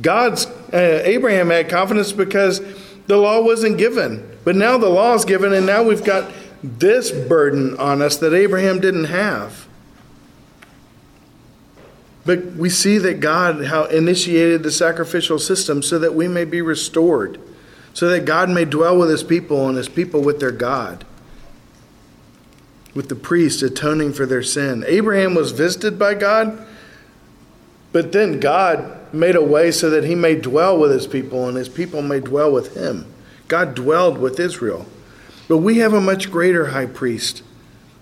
God's 0.00 0.46
uh, 0.46 1.02
Abraham 1.04 1.50
had 1.50 1.68
confidence 1.68 2.12
because 2.12 2.60
the 3.06 3.16
law 3.16 3.42
wasn't 3.42 3.78
given, 3.78 4.38
but 4.44 4.56
now 4.56 4.78
the 4.78 4.88
law 4.88 5.14
is 5.14 5.24
given, 5.24 5.52
and 5.52 5.66
now 5.66 5.82
we've 5.82 6.04
got 6.04 6.30
this 6.62 7.10
burden 7.10 7.76
on 7.78 8.02
us 8.02 8.18
that 8.18 8.34
Abraham 8.34 8.80
didn't 8.80 9.06
have. 9.06 9.66
But 12.24 12.52
we 12.52 12.68
see 12.68 12.98
that 12.98 13.20
God 13.20 13.66
how 13.66 13.84
initiated 13.84 14.62
the 14.62 14.70
sacrificial 14.70 15.38
system 15.38 15.82
so 15.82 15.98
that 15.98 16.14
we 16.14 16.28
may 16.28 16.44
be 16.44 16.60
restored 16.60 17.40
so 17.92 18.08
that 18.08 18.24
God 18.24 18.48
may 18.48 18.64
dwell 18.64 18.96
with 18.98 19.10
his 19.10 19.22
people 19.22 19.68
and 19.68 19.76
his 19.76 19.88
people 19.88 20.22
with 20.22 20.40
their 20.40 20.52
God, 20.52 21.04
with 22.94 23.08
the 23.08 23.16
priest 23.16 23.62
atoning 23.62 24.12
for 24.12 24.26
their 24.26 24.42
sin. 24.42 24.84
Abraham 24.86 25.34
was 25.34 25.52
visited 25.52 25.98
by 25.98 26.14
God, 26.14 26.66
but 27.92 28.12
then 28.12 28.38
God 28.38 29.12
made 29.12 29.34
a 29.34 29.42
way 29.42 29.72
so 29.72 29.90
that 29.90 30.04
he 30.04 30.14
may 30.14 30.36
dwell 30.36 30.78
with 30.78 30.92
his 30.92 31.06
people 31.06 31.48
and 31.48 31.56
his 31.56 31.68
people 31.68 32.02
may 32.02 32.20
dwell 32.20 32.52
with 32.52 32.76
him. 32.76 33.12
God 33.48 33.74
dwelled 33.74 34.18
with 34.18 34.38
Israel. 34.38 34.86
But 35.48 35.58
we 35.58 35.78
have 35.78 35.92
a 35.92 36.00
much 36.00 36.30
greater 36.30 36.66
high 36.66 36.86
priest, 36.86 37.42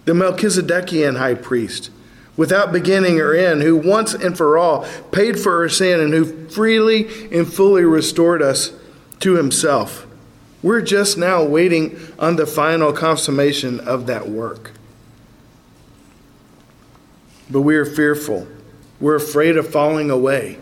the 0.05 0.13
Melchizedekian 0.13 1.17
high 1.17 1.35
priest, 1.35 1.91
without 2.39 2.73
beginning 2.73 3.21
or 3.21 3.35
end, 3.35 3.61
who 3.61 3.77
once 3.77 4.15
and 4.15 4.39
for 4.39 4.57
all 4.57 4.87
paid 5.11 5.39
for 5.39 5.59
our 5.59 5.69
sin 5.69 6.01
and 6.01 6.15
who 6.15 6.49
freely 6.49 7.29
and 7.37 7.53
fully 7.53 7.85
restored 7.85 8.41
us 8.41 8.73
to 9.19 9.35
himself. 9.35 10.07
We're 10.63 10.81
just 10.81 11.19
now 11.19 11.45
waiting 11.45 11.99
on 12.19 12.37
the 12.37 12.47
final 12.47 12.93
consummation 12.93 13.81
of 13.81 14.07
that 14.07 14.29
work. 14.29 14.71
But 17.51 17.63
we 17.63 17.75
are 17.77 17.85
fearful. 17.85 18.47
We're 19.01 19.17
afraid 19.17 19.57
of 19.57 19.69
falling 19.69 20.11
away. 20.11 20.59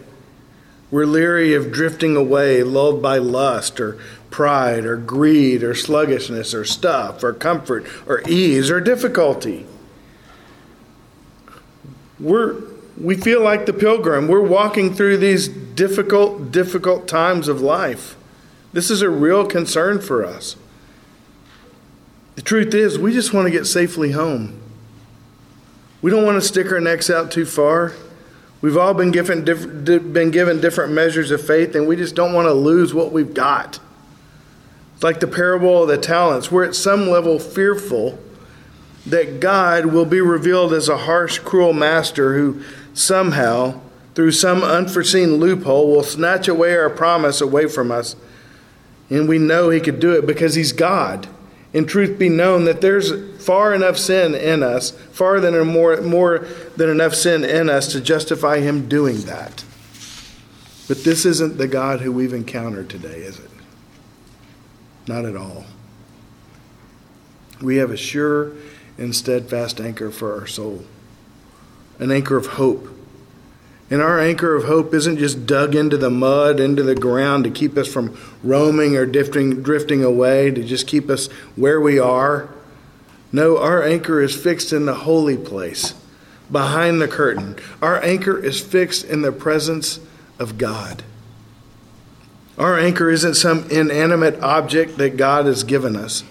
We're 0.91 1.05
leery 1.05 1.53
of 1.55 1.73
drifting 1.73 2.17
away, 2.17 2.63
lulled 2.63 3.03
by 3.03 3.19
lust 3.19 3.81
or 3.81 3.99
pride 4.31 4.87
or 4.87 4.97
greed 4.97 5.63
or 5.63 5.75
sluggishness 5.75 6.55
or 6.55 6.65
stuff 6.65 7.23
or 7.23 7.35
comfort 7.35 7.87
or 8.07 8.23
ease 8.29 8.71
or 8.71 8.81
difficulty. 8.81 9.67
We're, 12.19 12.57
we 13.01 13.17
feel 13.17 13.43
like 13.43 13.67
the 13.67 13.73
pilgrim. 13.73 14.29
We're 14.29 14.41
walking 14.41 14.95
through 14.95 15.19
these 15.19 15.49
difficult, 15.49 16.51
difficult 16.51 17.07
times 17.07 17.49
of 17.49 17.61
life. 17.61 18.17
This 18.73 18.91
is 18.91 19.03
a 19.03 19.11
real 19.11 19.47
concern 19.47 20.01
for 20.01 20.25
us. 20.25 20.57
The 22.37 22.43
truth 22.43 22.75
is, 22.75 22.99
we 22.99 23.13
just 23.13 23.33
want 23.33 23.47
to 23.47 23.51
get 23.51 23.67
safely 23.67 24.13
home. 24.13 24.61
We 26.03 26.11
don't 26.11 26.25
want 26.25 26.41
to 26.41 26.47
stick 26.47 26.71
our 26.71 26.81
necks 26.81 27.09
out 27.09 27.31
too 27.31 27.47
far. 27.47 27.95
We've 28.61 28.77
all 28.77 28.95
been 28.95 29.11
given, 29.11 29.45
been 29.45 30.31
given 30.31 30.61
different 30.61 30.93
measures 30.93 31.31
of 31.31 31.45
faith, 31.47 31.75
and 31.75 31.87
we 31.87 31.97
just 31.97 32.15
don't 32.15 32.33
want 32.33 32.47
to 32.47 32.53
lose 32.53 32.93
what 32.93 33.13
we've 33.13 33.35
got. 33.35 33.81
It's 34.95 35.05
like 35.05 35.21
the 35.21 35.27
parable 35.27 35.83
of 35.83 35.89
the 35.89 35.99
talents. 35.99 36.51
We're 36.51 36.65
at 36.65 36.75
some 36.75 37.09
level 37.09 37.39
fearful 37.39 38.19
that 39.07 39.41
God 39.41 39.87
will 39.87 40.05
be 40.05 40.21
revealed 40.21 40.73
as 40.73 40.89
a 40.89 40.99
harsh, 40.99 41.39
cruel 41.39 41.73
master 41.73 42.37
who 42.37 42.63
somehow, 42.93 43.81
through 44.15 44.33
some 44.33 44.63
unforeseen 44.63 45.37
loophole, 45.37 45.89
will 45.89 46.03
snatch 46.03 46.49
away 46.49 46.77
our 46.77 46.91
promise 46.91 47.41
away 47.41 47.67
from 47.67 47.91
us 47.91 48.17
and 49.11 49.29
we 49.29 49.39
know 49.39 49.71
he 49.71 49.81
could 49.81 50.01
do 50.01 50.13
it 50.13 50.27
because 50.27 50.55
he's 50.55 50.73
God. 50.73 51.29
In 51.73 51.87
truth 51.87 52.19
be 52.19 52.29
known 52.29 52.65
that 52.65 52.81
there's 52.81 53.13
far 53.45 53.75
enough 53.75 53.97
sin 53.99 54.35
in 54.35 54.63
us, 54.63 54.91
far 54.91 55.41
than 55.41 55.67
more, 55.67 56.01
more 56.01 56.47
than 56.77 56.89
enough 56.89 57.15
sin 57.15 57.45
in 57.45 57.69
us 57.69 57.93
to 57.93 58.01
justify 58.01 58.61
him 58.61 58.89
doing 58.89 59.21
that. 59.23 59.65
But 60.89 61.05
this 61.05 61.27
isn't 61.27 61.59
the 61.59 61.69
God 61.69 62.01
who 62.01 62.13
we've 62.13 62.33
encountered 62.33 62.89
today, 62.89 63.19
is 63.21 63.39
it? 63.39 63.51
Not 65.07 65.25
at 65.25 65.37
all. 65.37 65.65
We 67.61 67.77
have 67.77 67.91
a 67.91 67.97
sure 67.97 68.53
and 68.99 69.15
steadfast 69.15 69.81
anchor 69.81 70.11
for 70.11 70.39
our 70.39 70.47
soul, 70.47 70.85
an 71.99 72.11
anchor 72.11 72.37
of 72.37 72.47
hope 72.47 72.89
and 73.89 74.03
our 74.03 74.19
anchor 74.19 74.57
of 74.57 74.65
hope 74.65 74.93
isn't 74.95 75.19
just 75.19 75.47
dug 75.47 75.77
into 75.77 75.97
the 75.97 76.11
mud, 76.11 76.59
into 76.59 76.83
the 76.83 76.97
ground 76.97 77.45
to 77.45 77.51
keep 77.51 77.77
us 77.77 77.87
from 77.87 78.19
roaming 78.43 78.97
or 78.97 79.07
drifting, 79.07 79.63
drifting 79.63 80.03
away, 80.03 80.51
to 80.51 80.65
just 80.65 80.89
keep 80.89 81.09
us 81.09 81.29
where 81.55 81.81
we 81.81 81.99
are. 81.99 82.49
No, 83.31 83.59
our 83.59 83.85
anchor 83.85 84.21
is 84.21 84.35
fixed 84.35 84.73
in 84.73 84.87
the 84.87 84.95
holy 84.95 85.37
place, 85.37 85.95
behind 86.51 87.01
the 87.01 87.07
curtain. 87.07 87.57
Our 87.81 88.03
anchor 88.03 88.39
is 88.39 88.61
fixed 88.61 89.05
in 89.05 89.23
the 89.23 89.33
presence 89.33 90.01
of 90.41 90.59
God. 90.59 91.05
Our 92.59 92.79
anchor 92.79 93.11
isn't 93.11 93.35
some 93.35 93.71
inanimate 93.71 94.41
object 94.43 94.97
that 94.99 95.17
God 95.17 95.47
has 95.47 95.63
given 95.63 95.95
us. 95.95 96.25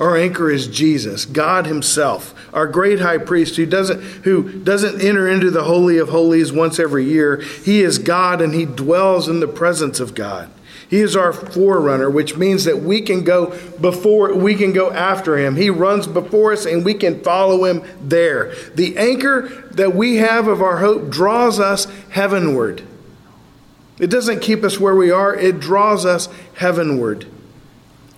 Our 0.00 0.16
anchor 0.16 0.50
is 0.50 0.66
Jesus, 0.66 1.24
God 1.24 1.66
himself, 1.66 2.34
our 2.52 2.66
great 2.66 3.00
high 3.00 3.18
priest 3.18 3.56
who 3.56 3.64
doesn't 3.64 4.00
who 4.24 4.60
doesn't 4.60 5.00
enter 5.00 5.28
into 5.28 5.50
the 5.50 5.64
holy 5.64 5.98
of 5.98 6.08
holies 6.08 6.52
once 6.52 6.80
every 6.80 7.04
year. 7.04 7.36
He 7.36 7.80
is 7.80 7.98
God 7.98 8.40
and 8.40 8.54
he 8.54 8.64
dwells 8.64 9.28
in 9.28 9.38
the 9.38 9.46
presence 9.46 10.00
of 10.00 10.14
God. 10.14 10.50
He 10.88 11.00
is 11.00 11.16
our 11.16 11.32
forerunner, 11.32 12.10
which 12.10 12.36
means 12.36 12.64
that 12.64 12.80
we 12.80 13.00
can 13.00 13.22
go 13.22 13.56
before 13.80 14.34
we 14.34 14.56
can 14.56 14.72
go 14.72 14.90
after 14.90 15.38
him. 15.38 15.54
He 15.54 15.70
runs 15.70 16.08
before 16.08 16.52
us 16.52 16.66
and 16.66 16.84
we 16.84 16.94
can 16.94 17.20
follow 17.22 17.64
him 17.64 17.82
there. 18.02 18.52
The 18.74 18.96
anchor 18.96 19.48
that 19.72 19.94
we 19.94 20.16
have 20.16 20.48
of 20.48 20.60
our 20.60 20.78
hope 20.78 21.08
draws 21.08 21.60
us 21.60 21.86
heavenward. 22.10 22.82
It 24.00 24.08
doesn't 24.08 24.40
keep 24.40 24.64
us 24.64 24.80
where 24.80 24.96
we 24.96 25.12
are, 25.12 25.34
it 25.34 25.60
draws 25.60 26.04
us 26.04 26.28
heavenward. 26.54 27.26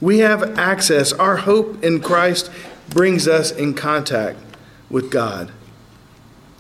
We 0.01 0.19
have 0.19 0.59
access. 0.59 1.13
Our 1.13 1.39
hope 1.39 1.83
in 1.83 2.01
Christ 2.01 2.51
brings 2.91 3.27
us 3.27 3.51
in 3.51 3.75
contact 3.75 4.39
with 4.91 5.11
God. 5.11 5.53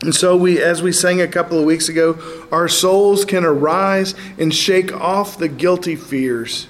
And 0.02 0.14
so 0.14 0.36
we 0.36 0.60
as 0.62 0.82
we 0.82 0.92
sang 0.92 1.20
a 1.20 1.28
couple 1.28 1.58
of 1.58 1.64
weeks 1.64 1.88
ago, 1.88 2.18
our 2.52 2.68
souls 2.68 3.24
can 3.24 3.44
arise 3.44 4.14
and 4.38 4.54
shake 4.54 4.92
off 4.92 5.38
the 5.38 5.48
guilty 5.48 5.96
fears. 5.96 6.66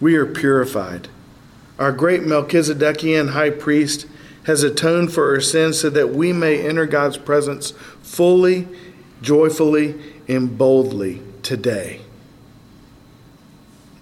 We 0.00 0.16
are 0.16 0.26
purified. 0.26 1.08
Our 1.78 1.92
great 1.92 2.22
Melchizedekian 2.22 3.30
high 3.30 3.50
priest 3.50 4.06
has 4.44 4.62
atoned 4.62 5.12
for 5.12 5.32
our 5.32 5.40
sins 5.40 5.80
so 5.80 5.90
that 5.90 6.10
we 6.10 6.32
may 6.32 6.60
enter 6.60 6.86
God's 6.86 7.16
presence 7.16 7.72
fully, 8.02 8.68
joyfully, 9.20 10.00
and 10.28 10.58
boldly 10.58 11.22
today 11.42 12.00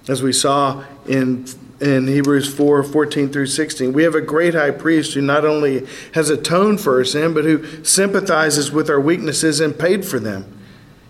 as 0.08 0.22
we 0.22 0.32
saw 0.32 0.84
in 1.06 1.46
in 1.80 2.06
Hebrews 2.06 2.52
4 2.54 2.82
14 2.82 3.30
through 3.30 3.46
16. 3.46 3.92
We 3.92 4.02
have 4.02 4.14
a 4.14 4.20
great 4.20 4.54
high 4.54 4.70
priest 4.70 5.14
who 5.14 5.22
not 5.22 5.44
only 5.44 5.86
has 6.12 6.28
atoned 6.28 6.80
for 6.80 6.98
our 6.98 7.04
sin, 7.04 7.32
but 7.32 7.44
who 7.44 7.82
sympathizes 7.82 8.70
with 8.70 8.90
our 8.90 9.00
weaknesses 9.00 9.60
and 9.60 9.78
paid 9.78 10.04
for 10.04 10.18
them. 10.18 10.58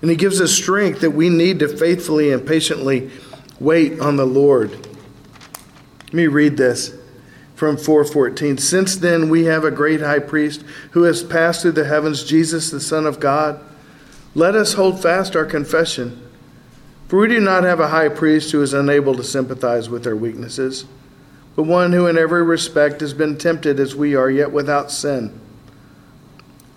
And 0.00 0.10
he 0.10 0.16
gives 0.16 0.40
us 0.40 0.52
strength 0.52 1.00
that 1.00 1.10
we 1.10 1.28
need 1.28 1.58
to 1.58 1.68
faithfully 1.68 2.32
and 2.32 2.46
patiently 2.46 3.10
wait 3.58 4.00
on 4.00 4.16
the 4.16 4.26
Lord. 4.26 4.70
Let 6.06 6.14
me 6.14 6.26
read 6.26 6.56
this 6.56 6.96
from 7.54 7.76
414. 7.76 8.56
Since 8.56 8.96
then 8.96 9.28
we 9.28 9.44
have 9.44 9.64
a 9.64 9.70
great 9.70 10.00
high 10.00 10.20
priest 10.20 10.64
who 10.92 11.02
has 11.02 11.22
passed 11.22 11.62
through 11.62 11.72
the 11.72 11.84
heavens, 11.84 12.24
Jesus 12.24 12.70
the 12.70 12.80
Son 12.80 13.06
of 13.06 13.20
God. 13.20 13.60
Let 14.34 14.54
us 14.54 14.74
hold 14.74 15.02
fast 15.02 15.36
our 15.36 15.44
confession. 15.44 16.29
For 17.10 17.18
we 17.18 17.26
do 17.26 17.40
not 17.40 17.64
have 17.64 17.80
a 17.80 17.88
high 17.88 18.08
priest 18.08 18.52
who 18.52 18.62
is 18.62 18.72
unable 18.72 19.16
to 19.16 19.24
sympathize 19.24 19.90
with 19.90 20.06
our 20.06 20.14
weaknesses, 20.14 20.84
but 21.56 21.64
one 21.64 21.92
who 21.92 22.06
in 22.06 22.16
every 22.16 22.44
respect 22.44 23.00
has 23.00 23.14
been 23.14 23.36
tempted 23.36 23.80
as 23.80 23.96
we 23.96 24.14
are, 24.14 24.30
yet 24.30 24.52
without 24.52 24.92
sin. 24.92 25.36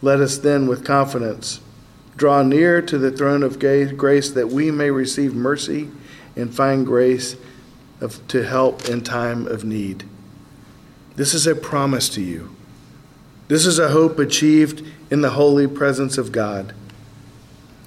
Let 0.01 0.19
us 0.21 0.39
then, 0.39 0.65
with 0.65 0.83
confidence, 0.83 1.61
draw 2.15 2.41
near 2.41 2.81
to 2.81 2.97
the 2.97 3.11
throne 3.11 3.43
of 3.43 3.59
grace 3.59 4.31
that 4.31 4.47
we 4.47 4.71
may 4.71 4.89
receive 4.89 5.35
mercy 5.35 5.91
and 6.35 6.51
find 6.51 6.83
grace 6.83 7.35
of, 8.01 8.27
to 8.29 8.41
help 8.41 8.89
in 8.89 9.03
time 9.03 9.45
of 9.45 9.63
need. 9.63 10.03
This 11.15 11.35
is 11.35 11.45
a 11.45 11.53
promise 11.53 12.09
to 12.09 12.21
you. 12.21 12.55
This 13.49 13.67
is 13.67 13.77
a 13.77 13.89
hope 13.89 14.17
achieved 14.17 14.83
in 15.11 15.21
the 15.21 15.29
holy 15.29 15.67
presence 15.67 16.17
of 16.17 16.31
God. 16.31 16.73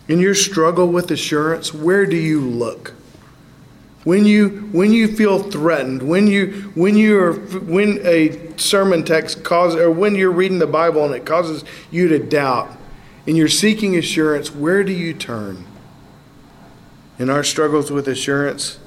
In 0.09 0.21
your 0.21 0.35
struggle 0.35 0.89
with 0.89 1.11
assurance, 1.11 1.75
where 1.75 2.07
do 2.07 2.17
you 2.17 2.41
look? 2.41 2.93
When 4.05 4.25
you 4.25 4.69
when 4.71 4.93
you 4.93 5.09
feel 5.09 5.43
threatened, 5.43 6.01
when 6.03 6.29
you 6.29 6.71
when 6.77 6.97
you 6.97 7.19
are 7.19 7.33
when 7.33 7.99
a 8.05 8.57
sermon 8.57 9.05
text 9.05 9.43
causes 9.43 9.81
or 9.81 9.91
when 9.91 10.15
you're 10.15 10.31
reading 10.31 10.61
the 10.61 10.67
Bible 10.69 11.05
and 11.05 11.13
it 11.13 11.27
causes 11.27 11.65
you 11.91 12.07
to 12.09 12.21
doubt 12.21 12.71
and 13.27 13.37
you're 13.37 13.49
seeking 13.49 13.97
assurance, 13.97 14.55
where 14.55 14.85
do 14.85 14.93
you 14.93 15.13
turn? 15.13 15.65
In 17.19 17.29
our 17.29 17.43
struggles 17.43 17.91
with 17.91 18.07
assurance, 18.07 18.79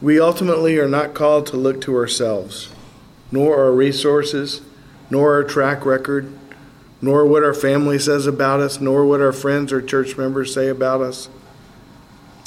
we 0.00 0.18
ultimately 0.18 0.78
are 0.78 0.88
not 0.88 1.12
called 1.12 1.46
to 1.48 1.56
look 1.58 1.82
to 1.82 1.94
ourselves, 1.94 2.70
nor 3.30 3.58
our 3.58 3.72
resources, 3.72 4.62
nor 5.10 5.34
our 5.34 5.44
track 5.44 5.84
record, 5.84 6.32
nor 7.00 7.26
what 7.26 7.44
our 7.44 7.54
family 7.54 7.98
says 7.98 8.26
about 8.26 8.60
us, 8.60 8.80
nor 8.80 9.04
what 9.04 9.20
our 9.20 9.32
friends 9.32 9.72
or 9.72 9.82
church 9.82 10.16
members 10.16 10.54
say 10.54 10.68
about 10.68 11.00
us. 11.00 11.28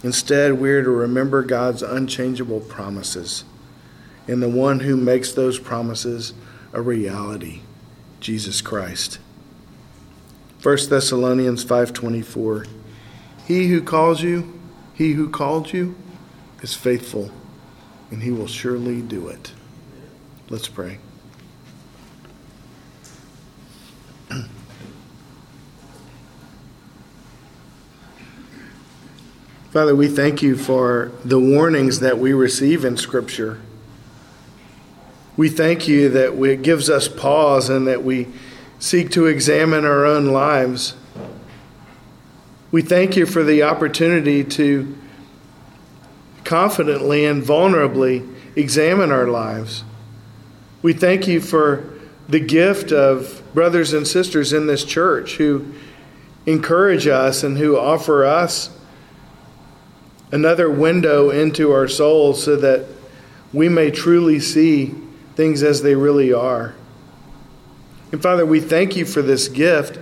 Instead, 0.04 0.54
we 0.54 0.72
are 0.72 0.84
to 0.84 0.90
remember 0.90 1.44
God's 1.44 1.84
unchangeable 1.84 2.62
promises 2.62 3.44
and 4.28 4.44
the 4.44 4.50
one 4.50 4.82
who 4.82 4.96
makes 4.96 5.32
those 5.32 5.58
promises 5.58 6.34
a 6.72 6.82
reality, 6.82 7.62
Jesus 8.20 8.62
Christ. 8.62 9.18
1 10.62 10.90
Thessalonians 10.90 11.66
5:24 11.66 12.68
He 13.48 13.68
who 13.70 13.82
calls 13.82 14.22
you, 14.22 14.54
he 14.94 15.14
who 15.14 15.30
called 15.30 15.74
you 15.74 15.96
is 16.62 16.76
faithful, 16.76 17.32
and 18.12 18.22
he 18.22 18.32
will 18.32 18.48
surely 18.48 19.02
do 19.02 19.28
it. 19.30 19.54
Let's 20.50 20.68
pray. 20.68 21.00
Father, 29.72 29.96
we 29.96 30.08
thank 30.08 30.42
you 30.42 30.56
for 30.56 31.12
the 31.24 31.40
warnings 31.40 32.00
that 32.00 32.18
we 32.18 32.34
receive 32.34 32.84
in 32.84 32.98
Scripture. 32.98 33.62
We 35.38 35.48
thank 35.48 35.88
you 35.88 36.10
that 36.10 36.42
it 36.44 36.64
gives 36.64 36.90
us 36.90 37.08
pause 37.08 37.70
and 37.70 37.86
that 37.86 38.04
we 38.04 38.30
seek 38.80 39.12
to 39.12 39.28
examine 39.28 39.86
our 39.86 40.08
own 40.08 40.26
lives. 40.26 40.96
We 42.72 42.82
thank 42.82 43.16
you 43.16 43.28
for 43.28 43.44
the 43.44 43.62
opportunity 43.62 44.44
to 44.44 44.98
confidently 46.44 47.26
and 47.26 47.44
vulnerably 47.44 48.28
examine 48.56 49.12
our 49.12 49.28
lives. 49.28 49.84
We 50.82 50.94
thank 50.94 51.28
you 51.28 51.40
for 51.40 51.84
the 52.28 52.40
gift 52.40 52.92
of 52.92 53.44
brothers 53.54 53.94
and 53.94 54.08
sisters 54.08 54.52
in 54.52 54.66
this 54.66 54.84
church 54.84 55.36
who 55.36 55.72
encourage 56.48 57.06
us 57.06 57.44
and 57.44 57.60
who 57.60 57.78
offer 57.78 58.26
us 58.26 58.72
another 60.32 60.70
window 60.70 61.30
into 61.30 61.72
our 61.72 61.88
souls 61.88 62.44
so 62.44 62.56
that 62.56 62.86
we 63.54 63.68
may 63.70 63.90
truly 63.92 64.40
see 64.40 64.94
things 65.36 65.64
as 65.64 65.82
they 65.82 65.96
really 65.96 66.32
are. 66.34 66.76
And 68.12 68.22
Father, 68.22 68.46
we 68.46 68.60
thank 68.60 68.96
you 68.96 69.06
for 69.06 69.22
this 69.22 69.48
gift, 69.48 70.00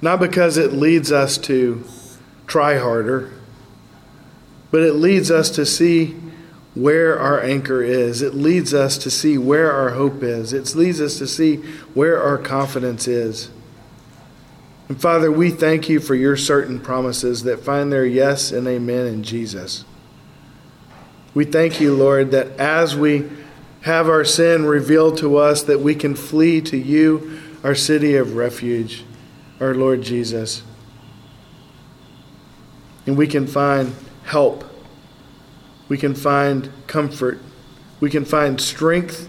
not 0.00 0.20
because 0.20 0.56
it 0.56 0.72
leads 0.72 1.12
us 1.12 1.38
to 1.38 1.84
try 2.46 2.78
harder, 2.78 3.32
but 4.70 4.82
it 4.82 4.94
leads 4.94 5.30
us 5.30 5.50
to 5.50 5.64
see 5.64 6.16
where 6.74 7.18
our 7.18 7.40
anchor 7.40 7.82
is. 7.82 8.22
It 8.22 8.34
leads 8.34 8.72
us 8.72 8.96
to 8.98 9.10
see 9.10 9.38
where 9.38 9.72
our 9.72 9.90
hope 9.90 10.22
is. 10.22 10.52
It 10.52 10.74
leads 10.74 11.00
us 11.00 11.18
to 11.18 11.26
see 11.26 11.56
where 11.94 12.20
our 12.22 12.38
confidence 12.38 13.06
is. 13.06 13.50
And 14.88 15.00
Father, 15.00 15.30
we 15.30 15.50
thank 15.50 15.88
you 15.88 16.00
for 16.00 16.14
your 16.14 16.36
certain 16.36 16.80
promises 16.80 17.44
that 17.44 17.64
find 17.64 17.92
their 17.92 18.04
yes 18.04 18.52
and 18.52 18.66
amen 18.66 19.06
in 19.06 19.22
Jesus. 19.22 19.84
We 21.34 21.44
thank 21.44 21.80
you, 21.80 21.94
Lord, 21.94 22.30
that 22.32 22.58
as 22.58 22.94
we 22.94 23.28
have 23.82 24.08
our 24.08 24.24
sin 24.24 24.66
revealed 24.66 25.16
to 25.18 25.36
us, 25.36 25.62
that 25.62 25.80
we 25.80 25.94
can 25.94 26.14
flee 26.14 26.60
to 26.62 26.76
you, 26.76 27.40
our 27.64 27.74
city 27.74 28.16
of 28.16 28.36
refuge, 28.36 29.04
our 29.60 29.74
Lord 29.74 30.02
Jesus. 30.02 30.62
And 33.06 33.16
we 33.16 33.26
can 33.26 33.46
find 33.46 33.94
help. 34.24 34.64
We 35.88 35.96
can 35.96 36.14
find 36.14 36.70
comfort. 36.86 37.40
We 37.98 38.10
can 38.10 38.24
find 38.24 38.60
strength 38.60 39.28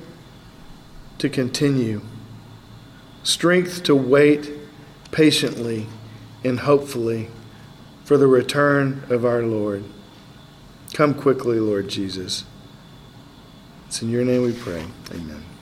to 1.19 1.29
continue, 1.29 2.01
strength 3.23 3.83
to 3.83 3.95
wait 3.95 4.51
patiently 5.14 5.88
and 6.43 6.59
hopefully 6.59 7.30
for 8.03 8.18
the 8.18 8.28
return 8.28 9.03
of 9.09 9.24
our 9.24 9.43
Lord. 9.43 9.86
Come 10.93 11.14
quickly, 11.14 11.59
Lord 11.59 11.88
Jesus. 11.88 12.43
It's 13.88 14.01
in 14.01 14.09
your 14.09 14.26
name 14.26 14.41
we 14.41 14.51
pray. 14.53 14.84
Amen. 15.11 15.52